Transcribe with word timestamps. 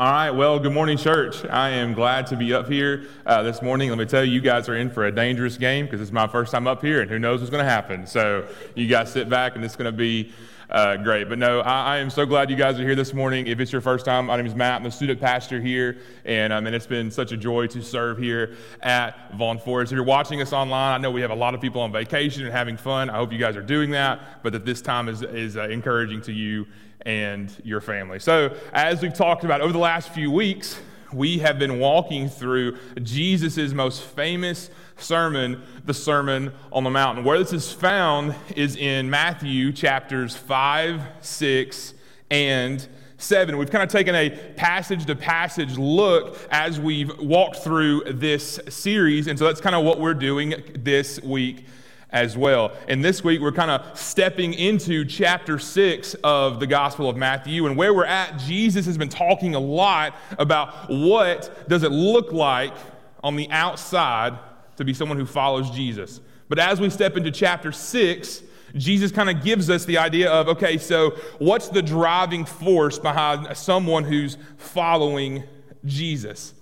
All 0.00 0.10
right, 0.10 0.30
well, 0.30 0.58
good 0.58 0.72
morning, 0.72 0.96
church. 0.96 1.44
I 1.44 1.68
am 1.72 1.92
glad 1.92 2.26
to 2.28 2.36
be 2.38 2.54
up 2.54 2.70
here 2.70 3.04
uh, 3.26 3.42
this 3.42 3.60
morning. 3.60 3.90
Let 3.90 3.98
me 3.98 4.06
tell 4.06 4.24
you, 4.24 4.32
you 4.32 4.40
guys 4.40 4.66
are 4.70 4.74
in 4.74 4.88
for 4.88 5.04
a 5.04 5.12
dangerous 5.12 5.58
game 5.58 5.84
because 5.84 6.00
it's 6.00 6.10
my 6.10 6.26
first 6.26 6.52
time 6.52 6.66
up 6.66 6.80
here, 6.80 7.02
and 7.02 7.10
who 7.10 7.18
knows 7.18 7.40
what's 7.40 7.50
going 7.50 7.62
to 7.62 7.70
happen. 7.70 8.06
So 8.06 8.48
you 8.74 8.86
guys 8.86 9.12
sit 9.12 9.28
back, 9.28 9.56
and 9.56 9.62
it's 9.62 9.76
going 9.76 9.92
to 9.92 9.98
be 9.98 10.32
uh, 10.70 10.96
great. 10.96 11.28
But 11.28 11.38
no, 11.38 11.60
I, 11.60 11.96
I, 11.96 11.98
am 11.98 12.08
so 12.08 12.24
glad 12.24 12.48
you 12.48 12.56
guys 12.56 12.80
are 12.80 12.82
here 12.82 12.94
this 12.94 13.12
morning. 13.12 13.46
If 13.46 13.60
it's 13.60 13.72
your 13.72 13.82
first 13.82 14.06
time, 14.06 14.24
my 14.24 14.38
name 14.38 14.46
is 14.46 14.54
Matt. 14.54 14.76
I'm 14.76 14.84
the 14.84 14.90
student 14.90 15.20
pastor 15.20 15.60
here, 15.60 15.98
and 16.24 16.50
um, 16.50 16.66
and 16.66 16.74
it's 16.74 16.86
been 16.86 17.10
such 17.10 17.32
a 17.32 17.36
joy 17.36 17.66
to 17.66 17.82
serve 17.82 18.16
here 18.16 18.56
at 18.80 19.34
Vaughn 19.34 19.58
Forest. 19.58 19.92
If 19.92 19.96
you're 19.96 20.04
watching 20.04 20.40
us 20.40 20.54
online, 20.54 20.94
I 20.94 20.96
know 20.96 21.10
we 21.10 21.20
have 21.20 21.30
a 21.30 21.34
lot 21.34 21.54
of 21.54 21.60
people 21.60 21.82
on 21.82 21.92
vacation 21.92 22.44
and 22.44 22.52
having 22.52 22.78
fun. 22.78 23.10
I 23.10 23.16
hope 23.16 23.32
you 23.32 23.38
guys 23.38 23.54
are 23.54 23.62
doing 23.62 23.90
that, 23.90 24.42
but 24.42 24.54
that 24.54 24.64
this 24.64 24.80
time 24.80 25.10
is, 25.10 25.20
is 25.20 25.58
uh, 25.58 25.68
encouraging 25.68 26.22
to 26.22 26.32
you 26.32 26.66
and 27.02 27.54
your 27.64 27.80
family. 27.80 28.18
So, 28.18 28.56
as 28.72 29.02
we've 29.02 29.14
talked 29.14 29.44
about 29.44 29.60
over 29.60 29.72
the 29.72 29.78
last 29.78 30.10
few 30.10 30.30
weeks, 30.30 30.80
we 31.12 31.38
have 31.38 31.58
been 31.58 31.78
walking 31.78 32.28
through 32.28 32.76
Jesus' 33.02 33.72
most 33.72 34.02
famous 34.02 34.70
sermon, 34.96 35.62
the 35.84 35.94
Sermon 35.94 36.52
on 36.72 36.84
the 36.84 36.90
Mountain. 36.90 37.24
Where 37.24 37.38
this 37.38 37.52
is 37.52 37.72
found 37.72 38.34
is 38.54 38.76
in 38.76 39.10
Matthew 39.10 39.72
chapters 39.72 40.36
5, 40.36 41.02
6, 41.20 41.94
and 42.30 42.86
7. 43.18 43.58
We've 43.58 43.70
kind 43.70 43.82
of 43.82 43.90
taken 43.90 44.14
a 44.14 44.30
passage 44.56 45.06
to 45.06 45.16
passage 45.16 45.76
look 45.76 46.38
as 46.50 46.78
we've 46.78 47.18
walked 47.18 47.56
through 47.56 48.04
this 48.06 48.60
series, 48.68 49.26
and 49.26 49.38
so 49.38 49.46
that's 49.46 49.60
kind 49.60 49.74
of 49.74 49.84
what 49.84 49.98
we're 49.98 50.14
doing 50.14 50.54
this 50.76 51.20
week 51.22 51.66
as 52.12 52.36
well. 52.36 52.72
And 52.88 53.04
this 53.04 53.22
week, 53.22 53.40
we're 53.40 53.52
kind 53.52 53.70
of 53.70 53.98
stepping 53.98 54.54
into 54.54 55.04
chapter 55.04 55.58
six 55.58 56.14
of 56.24 56.60
the 56.60 56.66
Gospel 56.66 57.08
of 57.08 57.16
Matthew. 57.16 57.66
And 57.66 57.76
where 57.76 57.94
we're 57.94 58.04
at, 58.04 58.38
Jesus 58.38 58.86
has 58.86 58.98
been 58.98 59.08
talking 59.08 59.54
a 59.54 59.60
lot 59.60 60.14
about 60.38 60.90
what 60.90 61.68
does 61.68 61.82
it 61.82 61.92
look 61.92 62.32
like 62.32 62.74
on 63.22 63.36
the 63.36 63.50
outside 63.50 64.38
to 64.76 64.84
be 64.84 64.94
someone 64.94 65.18
who 65.18 65.26
follows 65.26 65.70
Jesus. 65.70 66.20
But 66.48 66.58
as 66.58 66.80
we 66.80 66.90
step 66.90 67.16
into 67.16 67.30
chapter 67.30 67.70
six, 67.70 68.42
Jesus 68.74 69.12
kind 69.12 69.30
of 69.30 69.44
gives 69.44 69.68
us 69.68 69.84
the 69.84 69.98
idea 69.98 70.30
of 70.30 70.48
okay, 70.48 70.78
so 70.78 71.10
what's 71.38 71.68
the 71.68 71.82
driving 71.82 72.44
force 72.44 72.98
behind 72.98 73.56
someone 73.56 74.04
who's 74.04 74.36
following 74.56 75.44
Jesus? 75.84 76.54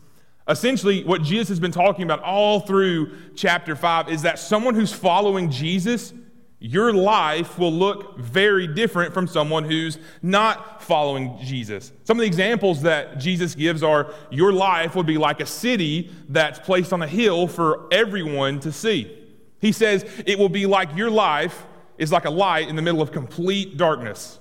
Essentially, 0.49 1.05
what 1.05 1.23
Jesus 1.23 1.49
has 1.51 1.61
been 1.61 1.73
talking 1.73 2.05
about 2.05 2.23
all 2.23 2.61
through 2.61 3.13
chapter 3.35 3.77
5 3.77 4.09
is 4.09 4.23
that 4.23 4.39
someone 4.39 4.75
who's 4.75 4.93
following 4.93 5.51
Jesus, 5.51 6.15
your 6.59 6.93
life 6.93 7.59
will 7.59 7.73
look 7.73 8.19
very 8.19 8.67
different 8.67 9.13
from 9.13 9.27
someone 9.27 9.65
who's 9.65 9.99
not 10.23 10.83
following 10.83 11.39
Jesus. 11.43 11.93
Some 12.05 12.17
of 12.17 12.23
the 12.23 12.27
examples 12.27 12.81
that 12.83 13.19
Jesus 13.19 13.55
gives 13.55 13.83
are 13.83 14.15
your 14.31 14.53
life 14.53 14.97
would 14.97 15.07
be 15.07 15.19
like 15.19 15.41
a 15.41 15.47
city 15.47 16.11
that's 16.31 16.59
placed 16.59 16.95
on 16.95 17.03
a 17.03 17.07
hill 17.07 17.47
for 17.47 17.87
everyone 17.93 18.59
to 18.61 18.73
see. 18.73 19.15
He 19.61 19.71
says 19.71 20.07
it 20.25 20.39
will 20.39 20.49
be 20.49 20.65
like 20.65 20.97
your 20.97 21.11
life 21.11 21.67
is 21.99 22.11
like 22.11 22.25
a 22.25 22.31
light 22.31 22.69
in 22.69 22.77
the 22.77 22.83
middle 22.83 23.03
of 23.03 23.13
complete 23.13 23.77
darkness. 23.77 24.39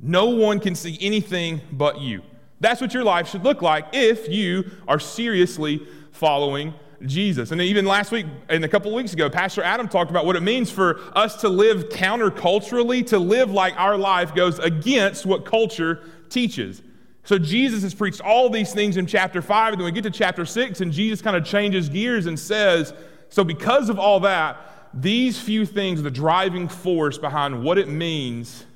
No 0.00 0.26
one 0.26 0.58
can 0.58 0.74
see 0.74 0.98
anything 1.00 1.60
but 1.70 2.00
you. 2.00 2.22
That's 2.60 2.80
what 2.80 2.94
your 2.94 3.04
life 3.04 3.28
should 3.28 3.44
look 3.44 3.62
like 3.62 3.86
if 3.92 4.28
you 4.28 4.70
are 4.88 4.98
seriously 4.98 5.86
following 6.12 6.74
Jesus. 7.06 7.50
And 7.50 7.60
even 7.60 7.84
last 7.84 8.12
week, 8.12 8.26
and 8.48 8.64
a 8.64 8.68
couple 8.68 8.90
of 8.90 8.96
weeks 8.96 9.12
ago, 9.12 9.28
Pastor 9.28 9.62
Adam 9.62 9.88
talked 9.88 10.10
about 10.10 10.26
what 10.26 10.36
it 10.36 10.42
means 10.42 10.70
for 10.70 11.00
us 11.16 11.40
to 11.42 11.48
live 11.48 11.88
counterculturally, 11.90 13.06
to 13.08 13.18
live 13.18 13.50
like 13.50 13.78
our 13.78 13.96
life 13.96 14.34
goes 14.34 14.58
against 14.58 15.26
what 15.26 15.44
culture 15.44 16.00
teaches. 16.30 16.82
So 17.24 17.38
Jesus 17.38 17.82
has 17.82 17.94
preached 17.94 18.20
all 18.20 18.50
these 18.50 18.72
things 18.72 18.96
in 18.96 19.06
chapter 19.06 19.40
5, 19.40 19.72
and 19.72 19.80
then 19.80 19.84
we 19.86 19.92
get 19.92 20.02
to 20.04 20.10
chapter 20.10 20.44
6, 20.44 20.80
and 20.80 20.92
Jesus 20.92 21.22
kind 21.22 21.36
of 21.36 21.44
changes 21.44 21.88
gears 21.88 22.26
and 22.26 22.38
says, 22.38 22.92
So 23.30 23.44
because 23.44 23.88
of 23.88 23.98
all 23.98 24.20
that, 24.20 24.58
these 24.92 25.40
few 25.40 25.66
things 25.66 26.00
are 26.00 26.04
the 26.04 26.10
driving 26.10 26.68
force 26.68 27.18
behind 27.18 27.62
what 27.62 27.78
it 27.78 27.88
means 27.88 28.66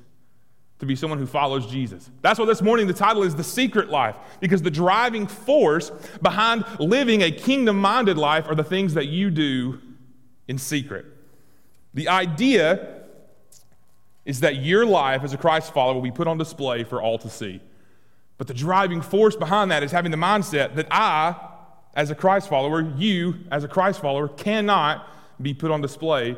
to 0.79 0.85
be 0.85 0.95
someone 0.95 1.19
who 1.19 1.25
follows 1.25 1.65
Jesus. 1.65 2.09
That's 2.21 2.39
why 2.39 2.45
this 2.45 2.61
morning 2.61 2.87
the 2.87 2.93
title 2.93 3.23
is 3.23 3.35
The 3.35 3.43
Secret 3.43 3.89
Life, 3.89 4.15
because 4.39 4.61
the 4.61 4.71
driving 4.71 5.27
force 5.27 5.91
behind 6.21 6.65
living 6.79 7.21
a 7.21 7.31
kingdom 7.31 7.77
minded 7.77 8.17
life 8.17 8.47
are 8.47 8.55
the 8.55 8.63
things 8.63 8.93
that 8.93 9.07
you 9.07 9.29
do 9.29 9.79
in 10.47 10.57
secret. 10.57 11.05
The 11.93 12.07
idea 12.07 13.03
is 14.25 14.39
that 14.39 14.57
your 14.57 14.85
life 14.85 15.23
as 15.23 15.33
a 15.33 15.37
Christ 15.37 15.73
follower 15.73 15.95
will 15.95 16.01
be 16.01 16.11
put 16.11 16.27
on 16.27 16.37
display 16.37 16.83
for 16.83 17.01
all 17.01 17.17
to 17.19 17.29
see. 17.29 17.61
But 18.37 18.47
the 18.47 18.53
driving 18.53 19.01
force 19.01 19.35
behind 19.35 19.71
that 19.71 19.83
is 19.83 19.91
having 19.91 20.11
the 20.11 20.17
mindset 20.17 20.75
that 20.75 20.87
I, 20.91 21.35
as 21.93 22.09
a 22.09 22.15
Christ 22.15 22.47
follower, 22.47 22.81
you, 22.95 23.35
as 23.51 23.65
a 23.65 23.67
Christ 23.67 23.99
follower, 23.99 24.29
cannot 24.29 25.07
be 25.41 25.53
put 25.53 25.71
on 25.71 25.81
display 25.81 26.37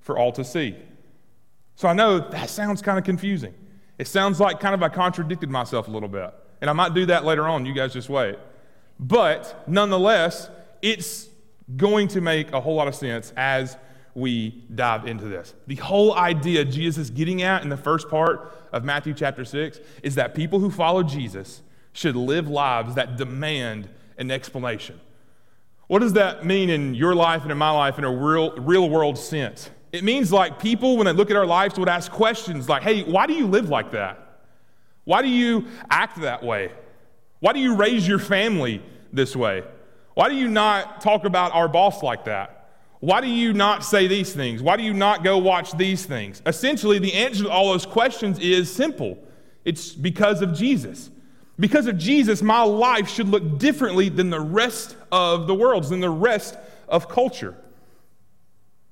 for 0.00 0.18
all 0.18 0.32
to 0.32 0.44
see. 0.44 0.76
So 1.76 1.86
I 1.88 1.92
know 1.92 2.18
that 2.18 2.50
sounds 2.50 2.82
kind 2.82 2.98
of 2.98 3.04
confusing. 3.04 3.54
It 3.98 4.06
sounds 4.06 4.40
like 4.40 4.60
kind 4.60 4.74
of 4.74 4.82
I 4.82 4.88
contradicted 4.88 5.50
myself 5.50 5.88
a 5.88 5.90
little 5.90 6.08
bit. 6.08 6.32
And 6.60 6.70
I 6.70 6.72
might 6.72 6.94
do 6.94 7.06
that 7.06 7.24
later 7.24 7.46
on. 7.46 7.66
You 7.66 7.74
guys 7.74 7.92
just 7.92 8.08
wait. 8.08 8.38
But 8.98 9.64
nonetheless, 9.66 10.50
it's 10.82 11.28
going 11.76 12.08
to 12.08 12.20
make 12.20 12.52
a 12.52 12.60
whole 12.60 12.74
lot 12.74 12.88
of 12.88 12.94
sense 12.94 13.32
as 13.36 13.76
we 14.14 14.64
dive 14.74 15.06
into 15.06 15.26
this. 15.26 15.54
The 15.66 15.74
whole 15.76 16.14
idea 16.14 16.64
Jesus 16.64 16.96
is 16.96 17.10
getting 17.10 17.42
at 17.42 17.62
in 17.62 17.68
the 17.68 17.76
first 17.76 18.08
part 18.08 18.54
of 18.72 18.84
Matthew 18.84 19.12
chapter 19.12 19.44
6 19.44 19.80
is 20.02 20.14
that 20.14 20.34
people 20.34 20.58
who 20.60 20.70
follow 20.70 21.02
Jesus 21.02 21.60
should 21.92 22.16
live 22.16 22.48
lives 22.48 22.94
that 22.94 23.16
demand 23.16 23.88
an 24.16 24.30
explanation. 24.30 25.00
What 25.86 26.00
does 26.00 26.14
that 26.14 26.44
mean 26.44 26.70
in 26.70 26.94
your 26.94 27.14
life 27.14 27.42
and 27.42 27.52
in 27.52 27.58
my 27.58 27.70
life 27.70 27.98
in 27.98 28.04
a 28.04 28.10
real, 28.10 28.56
real 28.56 28.88
world 28.88 29.18
sense? 29.18 29.70
It 29.92 30.04
means 30.04 30.32
like 30.32 30.58
people, 30.58 30.96
when 30.96 31.06
they 31.06 31.12
look 31.12 31.30
at 31.30 31.36
our 31.36 31.46
lives, 31.46 31.78
would 31.78 31.88
ask 31.88 32.10
questions 32.10 32.68
like, 32.68 32.82
hey, 32.82 33.02
why 33.02 33.26
do 33.26 33.32
you 33.32 33.46
live 33.46 33.68
like 33.68 33.92
that? 33.92 34.40
Why 35.04 35.22
do 35.22 35.28
you 35.28 35.66
act 35.90 36.20
that 36.20 36.42
way? 36.42 36.72
Why 37.40 37.52
do 37.52 37.60
you 37.60 37.76
raise 37.76 38.06
your 38.06 38.18
family 38.18 38.82
this 39.12 39.36
way? 39.36 39.62
Why 40.14 40.28
do 40.28 40.34
you 40.34 40.48
not 40.48 41.00
talk 41.00 41.24
about 41.24 41.52
our 41.52 41.68
boss 41.68 42.02
like 42.02 42.24
that? 42.24 42.70
Why 43.00 43.20
do 43.20 43.28
you 43.28 43.52
not 43.52 43.84
say 43.84 44.06
these 44.06 44.32
things? 44.32 44.62
Why 44.62 44.76
do 44.76 44.82
you 44.82 44.94
not 44.94 45.22
go 45.22 45.38
watch 45.38 45.72
these 45.76 46.06
things? 46.06 46.42
Essentially, 46.46 46.98
the 46.98 47.12
answer 47.12 47.44
to 47.44 47.50
all 47.50 47.70
those 47.70 47.86
questions 47.86 48.38
is 48.38 48.72
simple 48.72 49.18
it's 49.64 49.92
because 49.92 50.42
of 50.42 50.54
Jesus. 50.54 51.10
Because 51.58 51.86
of 51.86 51.98
Jesus, 51.98 52.42
my 52.42 52.62
life 52.62 53.08
should 53.08 53.28
look 53.28 53.58
differently 53.58 54.08
than 54.08 54.30
the 54.30 54.40
rest 54.40 54.96
of 55.10 55.46
the 55.46 55.54
world's, 55.54 55.90
than 55.90 56.00
the 56.00 56.10
rest 56.10 56.56
of 56.88 57.08
culture. 57.08 57.56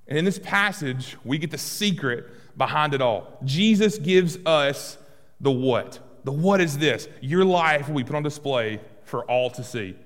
And 0.07 0.19
in 0.19 0.25
this 0.25 0.39
passage, 0.39 1.17
we 1.25 1.39
get 1.39 1.51
the 1.51 1.59
secret 1.59 2.57
behind 2.57 2.95
it 2.95 3.01
all. 3.01 3.39
Jesus 3.45 3.99
gives 3.99 4.39
us 4.45 4.99
the 5.41 5.51
what. 5.51 5.99
The 6.25 6.33
what 6.33 6.61
is 6.61 6.79
this? 6.79 7.09
Your 7.21 7.45
life 7.45 7.89
will 7.89 7.97
be 7.97 8.05
put 8.05 8.17
on 8.17 8.23
display 8.23 8.81
for 9.05 9.25
all 9.25 9.51
to 9.51 9.65
see. 9.65 9.97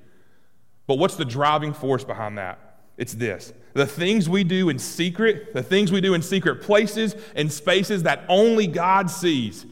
But 0.87 0.98
what's 0.98 1.16
the 1.16 1.25
driving 1.25 1.72
force 1.72 2.04
behind 2.04 2.38
that? 2.38 2.58
It's 2.97 3.14
this 3.14 3.53
the 3.75 3.87
things 3.87 4.28
we 4.28 4.42
do 4.42 4.70
in 4.70 4.78
secret, 4.78 5.54
the 5.54 5.62
things 5.62 5.92
we 5.92 6.00
do 6.00 6.14
in 6.14 6.22
secret 6.22 6.62
places 6.62 7.14
and 7.37 7.50
spaces 7.53 8.03
that 8.03 8.25
only 8.28 8.66
God 8.66 9.08
sees 9.08 9.64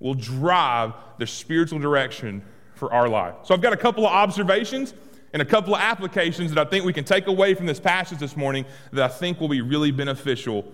will 0.00 0.14
drive 0.14 0.92
the 1.18 1.26
spiritual 1.26 1.78
direction 1.78 2.42
for 2.74 2.92
our 2.92 3.08
life. 3.08 3.34
So 3.44 3.54
I've 3.54 3.62
got 3.62 3.72
a 3.72 3.76
couple 3.78 4.04
of 4.06 4.12
observations 4.12 4.92
and 5.34 5.42
a 5.42 5.44
couple 5.44 5.74
of 5.74 5.80
applications 5.80 6.54
that 6.54 6.64
I 6.64 6.70
think 6.70 6.84
we 6.84 6.92
can 6.92 7.04
take 7.04 7.26
away 7.26 7.54
from 7.54 7.66
this 7.66 7.80
passage 7.80 8.18
this 8.18 8.36
morning 8.36 8.64
that 8.92 9.02
I 9.02 9.12
think 9.12 9.40
will 9.40 9.48
be 9.48 9.60
really 9.60 9.90
beneficial 9.90 10.64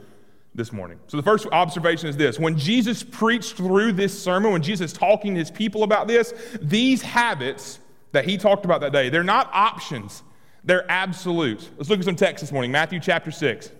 this 0.54 0.70
morning. 0.70 1.00
So, 1.06 1.16
the 1.16 1.22
first 1.22 1.46
observation 1.50 2.10
is 2.10 2.16
this 2.16 2.38
when 2.38 2.58
Jesus 2.58 3.02
preached 3.02 3.56
through 3.56 3.92
this 3.92 4.22
sermon, 4.22 4.52
when 4.52 4.62
Jesus 4.62 4.92
talking 4.92 5.32
to 5.34 5.40
his 5.40 5.50
people 5.50 5.82
about 5.82 6.08
this, 6.08 6.34
these 6.60 7.00
habits 7.00 7.78
that 8.12 8.26
he 8.26 8.36
talked 8.36 8.66
about 8.66 8.82
that 8.82 8.92
day, 8.92 9.08
they're 9.08 9.24
not 9.24 9.48
options, 9.52 10.22
they're 10.62 10.88
absolute. 10.90 11.70
Let's 11.78 11.88
look 11.88 12.00
at 12.00 12.04
some 12.04 12.16
text 12.16 12.42
this 12.42 12.52
morning 12.52 12.70
Matthew 12.70 13.00
chapter 13.00 13.30
6. 13.30 13.72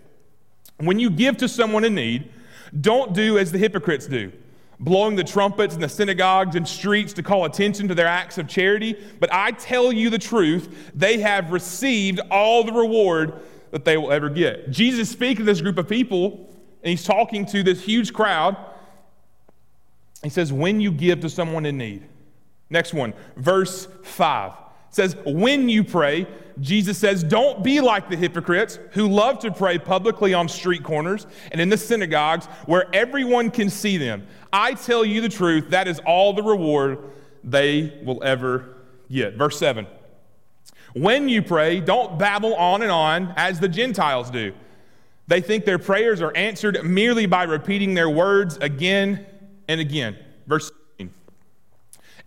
When 0.77 0.97
you 0.97 1.11
give 1.11 1.37
to 1.37 1.47
someone 1.47 1.83
in 1.83 1.93
need, 1.93 2.31
don't 2.79 3.13
do 3.13 3.37
as 3.37 3.51
the 3.51 3.59
hypocrites 3.59 4.07
do 4.07 4.31
blowing 4.81 5.15
the 5.15 5.23
trumpets 5.23 5.75
in 5.75 5.79
the 5.79 5.87
synagogues 5.87 6.55
and 6.55 6.67
streets 6.67 7.13
to 7.13 7.23
call 7.23 7.45
attention 7.45 7.87
to 7.87 7.95
their 7.95 8.07
acts 8.07 8.37
of 8.37 8.47
charity. 8.47 8.97
But 9.19 9.31
I 9.31 9.51
tell 9.51 9.93
you 9.93 10.09
the 10.09 10.19
truth, 10.19 10.91
they 10.95 11.19
have 11.19 11.51
received 11.51 12.19
all 12.31 12.63
the 12.63 12.73
reward 12.73 13.41
that 13.69 13.85
they 13.85 13.95
will 13.95 14.11
ever 14.11 14.29
get. 14.29 14.71
Jesus 14.71 15.09
speaking 15.09 15.37
to 15.37 15.43
this 15.43 15.61
group 15.61 15.77
of 15.77 15.87
people, 15.87 16.49
and 16.83 16.89
he's 16.89 17.05
talking 17.05 17.45
to 17.47 17.63
this 17.63 17.81
huge 17.81 18.11
crowd. 18.11 18.57
He 20.23 20.29
says, 20.29 20.51
When 20.51 20.81
you 20.81 20.91
give 20.91 21.21
to 21.21 21.29
someone 21.29 21.65
in 21.65 21.77
need. 21.77 22.03
Next 22.69 22.93
one, 22.93 23.13
verse 23.37 23.87
5 24.03 24.53
says, 24.91 25.15
When 25.25 25.67
you 25.69 25.83
pray, 25.83 26.27
Jesus 26.59 26.97
says, 26.97 27.23
Don't 27.23 27.63
be 27.63 27.81
like 27.81 28.09
the 28.09 28.15
hypocrites 28.15 28.77
who 28.91 29.07
love 29.07 29.39
to 29.39 29.51
pray 29.51 29.77
publicly 29.79 30.33
on 30.33 30.47
street 30.47 30.83
corners 30.83 31.25
and 31.51 31.59
in 31.59 31.69
the 31.69 31.77
synagogues 31.77 32.45
where 32.65 32.93
everyone 32.93 33.49
can 33.49 33.69
see 33.69 33.97
them. 33.97 34.27
I 34.53 34.73
tell 34.75 35.03
you 35.03 35.21
the 35.21 35.29
truth, 35.29 35.69
that 35.69 35.87
is 35.87 35.99
all 36.05 36.33
the 36.33 36.43
reward 36.43 36.99
they 37.43 37.99
will 38.03 38.23
ever 38.23 38.77
get. 39.09 39.35
Verse 39.35 39.57
7 39.57 39.87
When 40.93 41.29
you 41.29 41.41
pray, 41.41 41.79
don't 41.79 42.19
babble 42.19 42.55
on 42.55 42.81
and 42.81 42.91
on 42.91 43.33
as 43.37 43.59
the 43.59 43.69
Gentiles 43.69 44.29
do. 44.29 44.53
They 45.27 45.39
think 45.39 45.63
their 45.63 45.79
prayers 45.79 46.21
are 46.21 46.35
answered 46.35 46.83
merely 46.83 47.25
by 47.25 47.43
repeating 47.43 47.93
their 47.93 48.09
words 48.09 48.57
again 48.57 49.25
and 49.67 49.79
again. 49.79 50.17
Verse 50.45 50.65
16. 50.67 50.80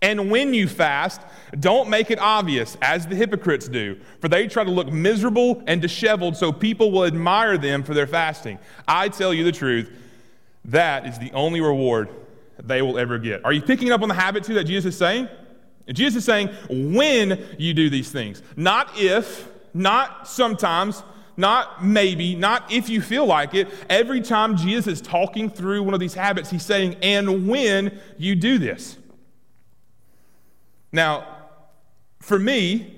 And 0.05 0.29
when 0.29 0.53
you 0.53 0.67
fast, 0.67 1.19
don't 1.59 1.89
make 1.89 2.11
it 2.11 2.19
obvious, 2.19 2.77
as 2.79 3.07
the 3.07 3.15
hypocrites 3.15 3.67
do, 3.67 3.99
for 4.19 4.27
they 4.27 4.47
try 4.47 4.63
to 4.63 4.69
look 4.69 4.91
miserable 4.91 5.63
and 5.65 5.81
disheveled 5.81 6.37
so 6.37 6.51
people 6.51 6.91
will 6.91 7.05
admire 7.05 7.57
them 7.57 7.81
for 7.81 7.95
their 7.95 8.05
fasting. 8.05 8.59
I 8.87 9.09
tell 9.09 9.33
you 9.33 9.43
the 9.43 9.51
truth, 9.51 9.91
that 10.65 11.07
is 11.07 11.17
the 11.17 11.31
only 11.31 11.59
reward 11.59 12.09
they 12.61 12.83
will 12.83 12.99
ever 12.99 13.17
get. 13.17 13.43
Are 13.43 13.51
you 13.51 13.63
picking 13.63 13.91
up 13.91 14.03
on 14.03 14.07
the 14.07 14.13
habit 14.13 14.43
too 14.43 14.53
that 14.53 14.65
Jesus 14.65 14.93
is 14.93 14.97
saying? 14.99 15.27
Jesus 15.91 16.19
is 16.19 16.25
saying 16.25 16.49
when 16.69 17.43
you 17.57 17.73
do 17.73 17.89
these 17.89 18.11
things, 18.11 18.43
not 18.55 18.91
if, 18.95 19.49
not 19.73 20.27
sometimes, 20.27 21.01
not 21.35 21.83
maybe, 21.83 22.35
not 22.35 22.71
if 22.71 22.89
you 22.89 23.01
feel 23.01 23.25
like 23.25 23.55
it. 23.55 23.69
Every 23.89 24.21
time 24.21 24.55
Jesus 24.55 24.85
is 24.85 25.01
talking 25.01 25.49
through 25.49 25.81
one 25.81 25.95
of 25.95 25.99
these 25.99 26.13
habits, 26.13 26.51
he's 26.51 26.63
saying, 26.63 26.95
and 27.01 27.47
when 27.47 27.99
you 28.19 28.35
do 28.35 28.59
this. 28.59 28.97
Now, 30.95 31.27
for 32.21 32.39
me, 32.39 32.95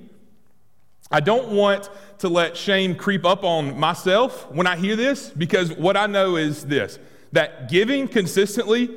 I 1.10 1.20
don't 1.20 1.50
want 1.50 1.90
to 2.20 2.30
let 2.30 2.56
shame 2.56 2.96
creep 2.96 3.26
up 3.26 3.44
on 3.44 3.80
myself 3.80 4.52
when 4.52 4.68
I 4.68 4.76
hear 4.76 4.96
this 4.96 5.32
because 5.32 5.74
what 5.74 5.98
I 5.98 6.06
know 6.06 6.36
is 6.36 6.66
this 6.66 7.00
that 7.32 7.70
giving 7.70 8.08
consistently, 8.08 8.96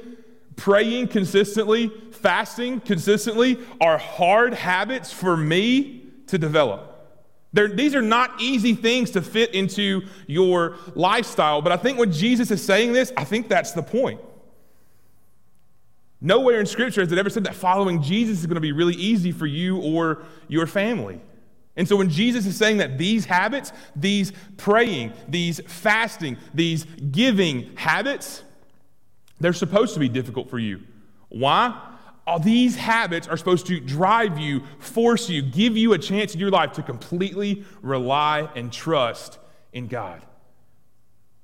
praying 0.57 1.09
consistently, 1.09 1.91
fasting 2.13 2.81
consistently 2.81 3.59
are 3.81 3.97
hard 3.97 4.53
habits 4.53 5.11
for 5.11 5.35
me 5.35 6.05
to 6.27 6.37
develop. 6.37 6.87
They're, 7.55 7.69
these 7.69 7.95
are 7.95 8.03
not 8.03 8.39
easy 8.39 8.75
things 8.75 9.13
to 9.13 9.23
fit 9.23 9.55
into 9.55 10.03
your 10.27 10.77
lifestyle, 10.95 11.63
but 11.63 11.73
I 11.73 11.79
think 11.79 11.99
when 11.99 12.13
Jesus 12.13 12.51
is 12.51 12.63
saying 12.63 12.93
this, 12.93 13.13
I 13.17 13.25
think 13.25 13.49
that's 13.49 13.73
the 13.73 13.83
point. 13.83 14.21
Nowhere 16.21 16.61
in 16.61 16.67
Scripture 16.67 17.01
has 17.01 17.11
it 17.11 17.19
ever 17.19 17.31
said 17.31 17.45
that 17.45 17.55
following 17.55 18.03
Jesus 18.03 18.41
is 18.41 18.47
going 18.47 18.57
to 18.57 18.61
be 18.61 18.73
really 18.73 18.95
easy 18.95 19.33
for 19.33 19.47
you 19.47 19.79
or 19.79 20.23
your 20.49 20.67
family. 20.67 21.21
And 21.77 21.89
so 21.89 21.97
when 21.97 22.11
Jesus 22.11 22.45
is 22.47 22.57
saying 22.57 22.79
that 22.79 22.99
these 22.99 23.25
habits, 23.25 23.73
these 23.97 24.33
praying, 24.59 25.15
these 25.29 25.61
fasting, 25.67 26.37
these 26.53 26.85
giving 26.85 27.75
habits, 27.77 28.43
they're 29.39 29.55
supposed 29.55 29.95
to 29.95 30.01
be 30.01 30.09
difficult 30.09 30.51
for 30.51 30.59
you. 30.59 30.83
Why? 31.31 31.81
All 32.27 32.39
these 32.39 32.77
habits 32.77 33.27
are 33.27 33.37
supposed 33.37 33.67
to 33.69 33.81
drive 33.81 34.39
you, 34.39 34.63
force 34.79 35.31
you, 35.31 35.41
give 35.41 35.77
you 35.77 35.95
a 35.95 35.99
chance 35.99 36.35
in 36.35 36.41
your 36.41 36.51
life 36.51 36.73
to 36.73 36.83
completely 36.83 37.65
rely 37.81 38.49
and 38.55 38.71
trust 38.71 39.39
in 39.73 39.87
God. 39.87 40.21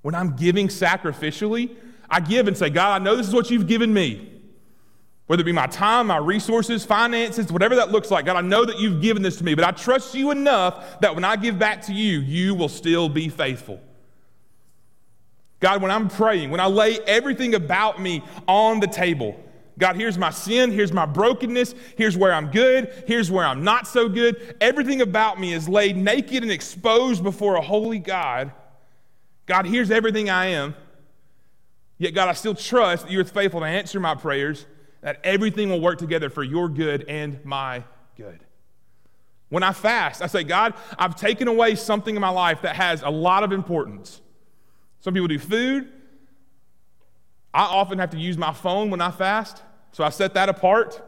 When 0.02 0.14
I'm 0.14 0.36
giving 0.36 0.68
sacrificially, 0.68 1.74
I 2.10 2.20
give 2.20 2.46
and 2.46 2.56
say, 2.56 2.68
God, 2.68 3.00
I 3.00 3.02
know 3.02 3.16
this 3.16 3.26
is 3.26 3.34
what 3.34 3.50
you've 3.50 3.66
given 3.66 3.92
me. 3.92 4.35
Whether 5.26 5.40
it 5.40 5.44
be 5.44 5.52
my 5.52 5.66
time, 5.66 6.06
my 6.06 6.18
resources, 6.18 6.84
finances, 6.84 7.50
whatever 7.50 7.76
that 7.76 7.90
looks 7.90 8.10
like. 8.10 8.26
God, 8.26 8.36
I 8.36 8.42
know 8.42 8.64
that 8.64 8.78
you've 8.78 9.02
given 9.02 9.22
this 9.22 9.36
to 9.38 9.44
me, 9.44 9.54
but 9.54 9.64
I 9.64 9.72
trust 9.72 10.14
you 10.14 10.30
enough 10.30 11.00
that 11.00 11.14
when 11.14 11.24
I 11.24 11.34
give 11.36 11.58
back 11.58 11.82
to 11.86 11.92
you, 11.92 12.20
you 12.20 12.54
will 12.54 12.68
still 12.68 13.08
be 13.08 13.28
faithful. 13.28 13.80
God, 15.58 15.82
when 15.82 15.90
I'm 15.90 16.08
praying, 16.08 16.50
when 16.50 16.60
I 16.60 16.66
lay 16.66 16.98
everything 17.06 17.54
about 17.54 18.00
me 18.00 18.22
on 18.46 18.78
the 18.78 18.86
table, 18.86 19.40
God, 19.78 19.96
here's 19.96 20.16
my 20.16 20.30
sin, 20.30 20.70
here's 20.70 20.92
my 20.92 21.06
brokenness, 21.06 21.74
here's 21.96 22.16
where 22.16 22.32
I'm 22.32 22.50
good, 22.50 23.04
here's 23.06 23.30
where 23.30 23.44
I'm 23.44 23.64
not 23.64 23.86
so 23.86 24.08
good. 24.08 24.56
Everything 24.60 25.00
about 25.00 25.40
me 25.40 25.52
is 25.52 25.68
laid 25.68 25.96
naked 25.96 26.42
and 26.42 26.52
exposed 26.52 27.22
before 27.22 27.56
a 27.56 27.60
holy 27.60 27.98
God. 27.98 28.52
God, 29.46 29.66
here's 29.66 29.90
everything 29.90 30.30
I 30.30 30.46
am. 30.46 30.76
Yet, 31.98 32.14
God, 32.14 32.28
I 32.28 32.32
still 32.34 32.54
trust 32.54 33.04
that 33.04 33.12
you're 33.12 33.24
faithful 33.24 33.60
to 33.60 33.66
answer 33.66 33.98
my 33.98 34.14
prayers 34.14 34.66
that 35.06 35.20
everything 35.22 35.70
will 35.70 35.80
work 35.80 35.98
together 35.98 36.28
for 36.28 36.42
your 36.42 36.68
good 36.68 37.04
and 37.06 37.38
my 37.44 37.84
good. 38.16 38.40
When 39.50 39.62
I 39.62 39.72
fast, 39.72 40.20
I 40.20 40.26
say, 40.26 40.42
God, 40.42 40.74
I've 40.98 41.14
taken 41.14 41.46
away 41.46 41.76
something 41.76 42.16
in 42.16 42.20
my 42.20 42.28
life 42.28 42.62
that 42.62 42.74
has 42.74 43.02
a 43.02 43.08
lot 43.08 43.44
of 43.44 43.52
importance. 43.52 44.20
Some 44.98 45.14
people 45.14 45.28
do 45.28 45.38
food. 45.38 45.92
I 47.54 47.66
often 47.66 48.00
have 48.00 48.10
to 48.10 48.18
use 48.18 48.36
my 48.36 48.52
phone 48.52 48.90
when 48.90 49.00
I 49.00 49.12
fast, 49.12 49.62
so 49.92 50.02
I 50.02 50.08
set 50.08 50.34
that 50.34 50.48
apart. 50.48 51.00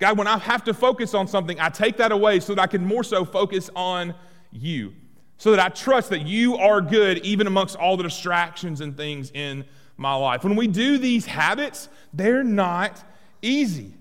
God, 0.00 0.18
when 0.18 0.26
I 0.26 0.38
have 0.38 0.64
to 0.64 0.74
focus 0.74 1.14
on 1.14 1.28
something, 1.28 1.60
I 1.60 1.68
take 1.68 1.98
that 1.98 2.10
away 2.10 2.40
so 2.40 2.56
that 2.56 2.60
I 2.60 2.66
can 2.66 2.84
more 2.84 3.04
so 3.04 3.24
focus 3.24 3.70
on 3.76 4.16
you, 4.50 4.94
so 5.38 5.52
that 5.52 5.60
I 5.60 5.68
trust 5.68 6.10
that 6.10 6.26
you 6.26 6.56
are 6.56 6.80
good 6.80 7.18
even 7.18 7.46
amongst 7.46 7.76
all 7.76 7.96
the 7.96 8.02
distractions 8.02 8.80
and 8.80 8.96
things 8.96 9.30
in 9.30 9.64
my 9.96 10.14
life. 10.14 10.42
When 10.42 10.56
we 10.56 10.66
do 10.66 10.98
these 10.98 11.24
habits, 11.24 11.88
they're 12.12 12.42
not 12.42 13.04
easy. 13.42 13.92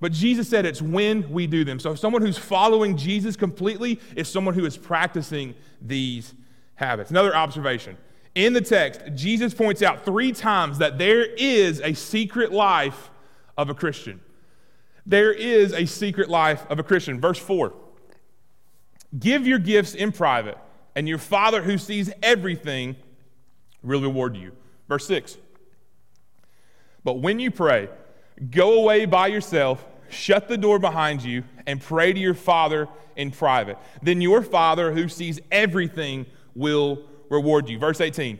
But 0.00 0.12
Jesus 0.12 0.48
said 0.48 0.66
it's 0.66 0.82
when 0.82 1.30
we 1.30 1.46
do 1.46 1.64
them. 1.64 1.78
So, 1.78 1.94
someone 1.94 2.22
who's 2.22 2.38
following 2.38 2.96
Jesus 2.96 3.36
completely 3.36 4.00
is 4.16 4.28
someone 4.28 4.54
who 4.54 4.64
is 4.64 4.76
practicing 4.76 5.54
these 5.80 6.34
habits. 6.74 7.10
Another 7.10 7.34
observation 7.34 7.96
in 8.34 8.52
the 8.52 8.60
text, 8.60 9.00
Jesus 9.14 9.52
points 9.52 9.82
out 9.82 10.04
three 10.04 10.32
times 10.32 10.78
that 10.78 10.98
there 10.98 11.24
is 11.24 11.80
a 11.80 11.92
secret 11.92 12.50
life 12.52 13.10
of 13.58 13.68
a 13.68 13.74
Christian. 13.74 14.20
There 15.04 15.32
is 15.32 15.72
a 15.72 15.84
secret 15.84 16.30
life 16.30 16.64
of 16.70 16.78
a 16.78 16.82
Christian. 16.82 17.20
Verse 17.20 17.38
4 17.38 17.74
Give 19.18 19.46
your 19.46 19.58
gifts 19.58 19.94
in 19.94 20.12
private, 20.12 20.56
and 20.96 21.06
your 21.06 21.18
Father 21.18 21.62
who 21.62 21.76
sees 21.76 22.10
everything 22.22 22.96
will 23.82 24.00
reward 24.00 24.36
you. 24.36 24.52
Verse 24.88 25.06
6 25.06 25.36
But 27.04 27.20
when 27.20 27.38
you 27.38 27.50
pray, 27.50 27.90
Go 28.50 28.74
away 28.74 29.04
by 29.04 29.28
yourself, 29.28 29.84
shut 30.08 30.48
the 30.48 30.58
door 30.58 30.78
behind 30.78 31.22
you, 31.22 31.44
and 31.66 31.80
pray 31.80 32.12
to 32.12 32.18
your 32.18 32.34
Father 32.34 32.88
in 33.16 33.30
private. 33.30 33.78
Then 34.02 34.20
your 34.20 34.42
Father, 34.42 34.92
who 34.92 35.08
sees 35.08 35.40
everything, 35.50 36.26
will 36.54 37.02
reward 37.28 37.68
you. 37.68 37.78
Verse 37.78 38.00
18. 38.00 38.38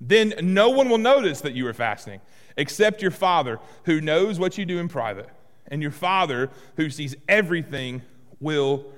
Then 0.00 0.34
no 0.42 0.70
one 0.70 0.88
will 0.88 0.98
notice 0.98 1.40
that 1.42 1.54
you 1.54 1.66
are 1.68 1.74
fasting, 1.74 2.20
except 2.56 3.02
your 3.02 3.10
Father, 3.10 3.60
who 3.84 4.00
knows 4.00 4.38
what 4.38 4.58
you 4.58 4.64
do 4.64 4.78
in 4.78 4.88
private. 4.88 5.28
And 5.68 5.80
your 5.80 5.92
Father, 5.92 6.50
who 6.76 6.90
sees 6.90 7.14
everything, 7.28 8.02
will 8.40 8.92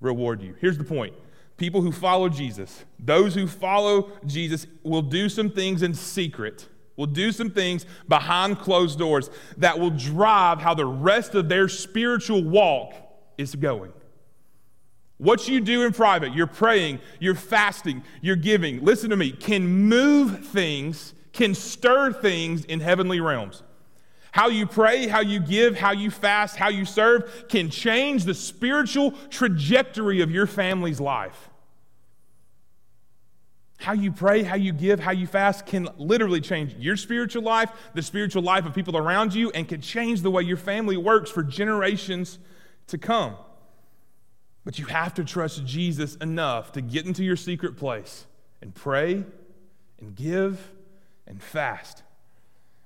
reward 0.00 0.42
you. 0.42 0.56
Here's 0.60 0.78
the 0.78 0.84
point 0.84 1.14
people 1.56 1.82
who 1.82 1.92
follow 1.92 2.28
Jesus, 2.28 2.84
those 2.98 3.34
who 3.34 3.46
follow 3.46 4.10
Jesus, 4.26 4.66
will 4.82 5.02
do 5.02 5.28
some 5.28 5.50
things 5.50 5.82
in 5.82 5.94
secret 5.94 6.66
will 6.96 7.06
do 7.06 7.32
some 7.32 7.50
things 7.50 7.86
behind 8.08 8.58
closed 8.58 8.98
doors 8.98 9.30
that 9.56 9.78
will 9.78 9.90
drive 9.90 10.60
how 10.60 10.74
the 10.74 10.86
rest 10.86 11.34
of 11.34 11.48
their 11.48 11.68
spiritual 11.68 12.42
walk 12.42 12.94
is 13.38 13.54
going. 13.54 13.92
What 15.18 15.46
you 15.46 15.60
do 15.60 15.82
in 15.84 15.92
private, 15.92 16.34
you're 16.34 16.48
praying, 16.48 16.98
you're 17.20 17.36
fasting, 17.36 18.02
you're 18.20 18.36
giving, 18.36 18.84
listen 18.84 19.10
to 19.10 19.16
me, 19.16 19.30
can 19.30 19.66
move 19.68 20.46
things, 20.46 21.14
can 21.32 21.54
stir 21.54 22.12
things 22.12 22.64
in 22.64 22.80
heavenly 22.80 23.20
realms. 23.20 23.62
How 24.32 24.48
you 24.48 24.66
pray, 24.66 25.06
how 25.06 25.20
you 25.20 25.40
give, 25.40 25.76
how 25.76 25.92
you 25.92 26.10
fast, 26.10 26.56
how 26.56 26.70
you 26.70 26.84
serve 26.84 27.46
can 27.48 27.70
change 27.70 28.24
the 28.24 28.34
spiritual 28.34 29.12
trajectory 29.30 30.22
of 30.22 30.30
your 30.30 30.46
family's 30.46 31.00
life. 31.00 31.50
How 33.92 33.98
you 33.98 34.10
pray, 34.10 34.42
how 34.42 34.56
you 34.56 34.72
give, 34.72 35.00
how 35.00 35.10
you 35.10 35.26
fast 35.26 35.66
can 35.66 35.86
literally 35.98 36.40
change 36.40 36.74
your 36.78 36.96
spiritual 36.96 37.42
life, 37.42 37.70
the 37.92 38.00
spiritual 38.00 38.40
life 38.42 38.64
of 38.64 38.72
people 38.72 38.96
around 38.96 39.34
you, 39.34 39.50
and 39.50 39.68
can 39.68 39.82
change 39.82 40.22
the 40.22 40.30
way 40.30 40.44
your 40.44 40.56
family 40.56 40.96
works 40.96 41.30
for 41.30 41.42
generations 41.42 42.38
to 42.86 42.96
come. 42.96 43.36
But 44.64 44.78
you 44.78 44.86
have 44.86 45.12
to 45.12 45.24
trust 45.24 45.66
Jesus 45.66 46.14
enough 46.16 46.72
to 46.72 46.80
get 46.80 47.04
into 47.04 47.22
your 47.22 47.36
secret 47.36 47.76
place 47.76 48.24
and 48.62 48.74
pray 48.74 49.26
and 50.00 50.16
give 50.16 50.72
and 51.26 51.42
fast. 51.42 52.02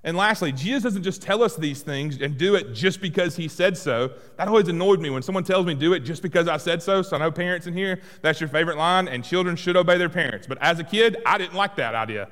And 0.07 0.17
lastly, 0.17 0.53
Jesus 0.53 0.85
doesn't 0.85 1.03
just 1.03 1.21
tell 1.21 1.43
us 1.43 1.57
these 1.57 1.83
things 1.83 2.21
and 2.23 2.39
do 2.39 2.55
it 2.55 2.73
just 2.73 3.01
because 3.01 3.35
he 3.35 3.49
said 3.49 3.77
so. 3.77 4.13
That 4.37 4.47
always 4.47 4.69
annoyed 4.69 5.01
me 5.01 5.11
when 5.11 5.21
someone 5.21 5.43
tells 5.43 5.67
me 5.67 5.75
do 5.75 5.95
it 5.95 6.01
just 6.01 6.23
because 6.23 6.47
I 6.47 6.59
said 6.59 6.81
so. 6.81 7.03
So 7.03 7.17
I 7.17 7.19
know 7.19 7.33
parents 7.33 7.67
in 7.67 7.75
here, 7.75 8.01
that's 8.23 8.41
your 8.41 8.49
favorite 8.49 8.79
line, 8.79 9.09
and 9.09 9.25
children 9.25 9.57
should 9.57 9.77
obey 9.77 9.99
their 9.99 10.09
parents. 10.09 10.47
But 10.47 10.59
as 10.63 10.79
a 10.79 10.85
kid, 10.85 11.17
I 11.27 11.39
didn't 11.39 11.55
like 11.55 11.75
that 11.77 11.97
idea. 11.97 12.29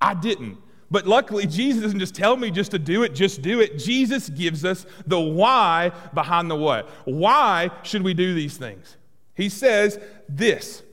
I 0.00 0.14
didn't. 0.14 0.58
But 0.88 1.08
luckily, 1.08 1.48
Jesus 1.48 1.82
doesn't 1.82 1.98
just 1.98 2.14
tell 2.14 2.36
me 2.36 2.52
just 2.52 2.70
to 2.70 2.78
do 2.78 3.02
it, 3.02 3.12
just 3.12 3.42
do 3.42 3.60
it. 3.60 3.76
Jesus 3.76 4.28
gives 4.28 4.64
us 4.64 4.86
the 5.04 5.18
why 5.18 5.90
behind 6.14 6.48
the 6.48 6.56
what. 6.56 6.88
Why 7.06 7.72
should 7.82 8.02
we 8.02 8.14
do 8.14 8.34
these 8.34 8.56
things? 8.56 8.96
He 9.34 9.48
says 9.48 9.98
this 10.28 10.84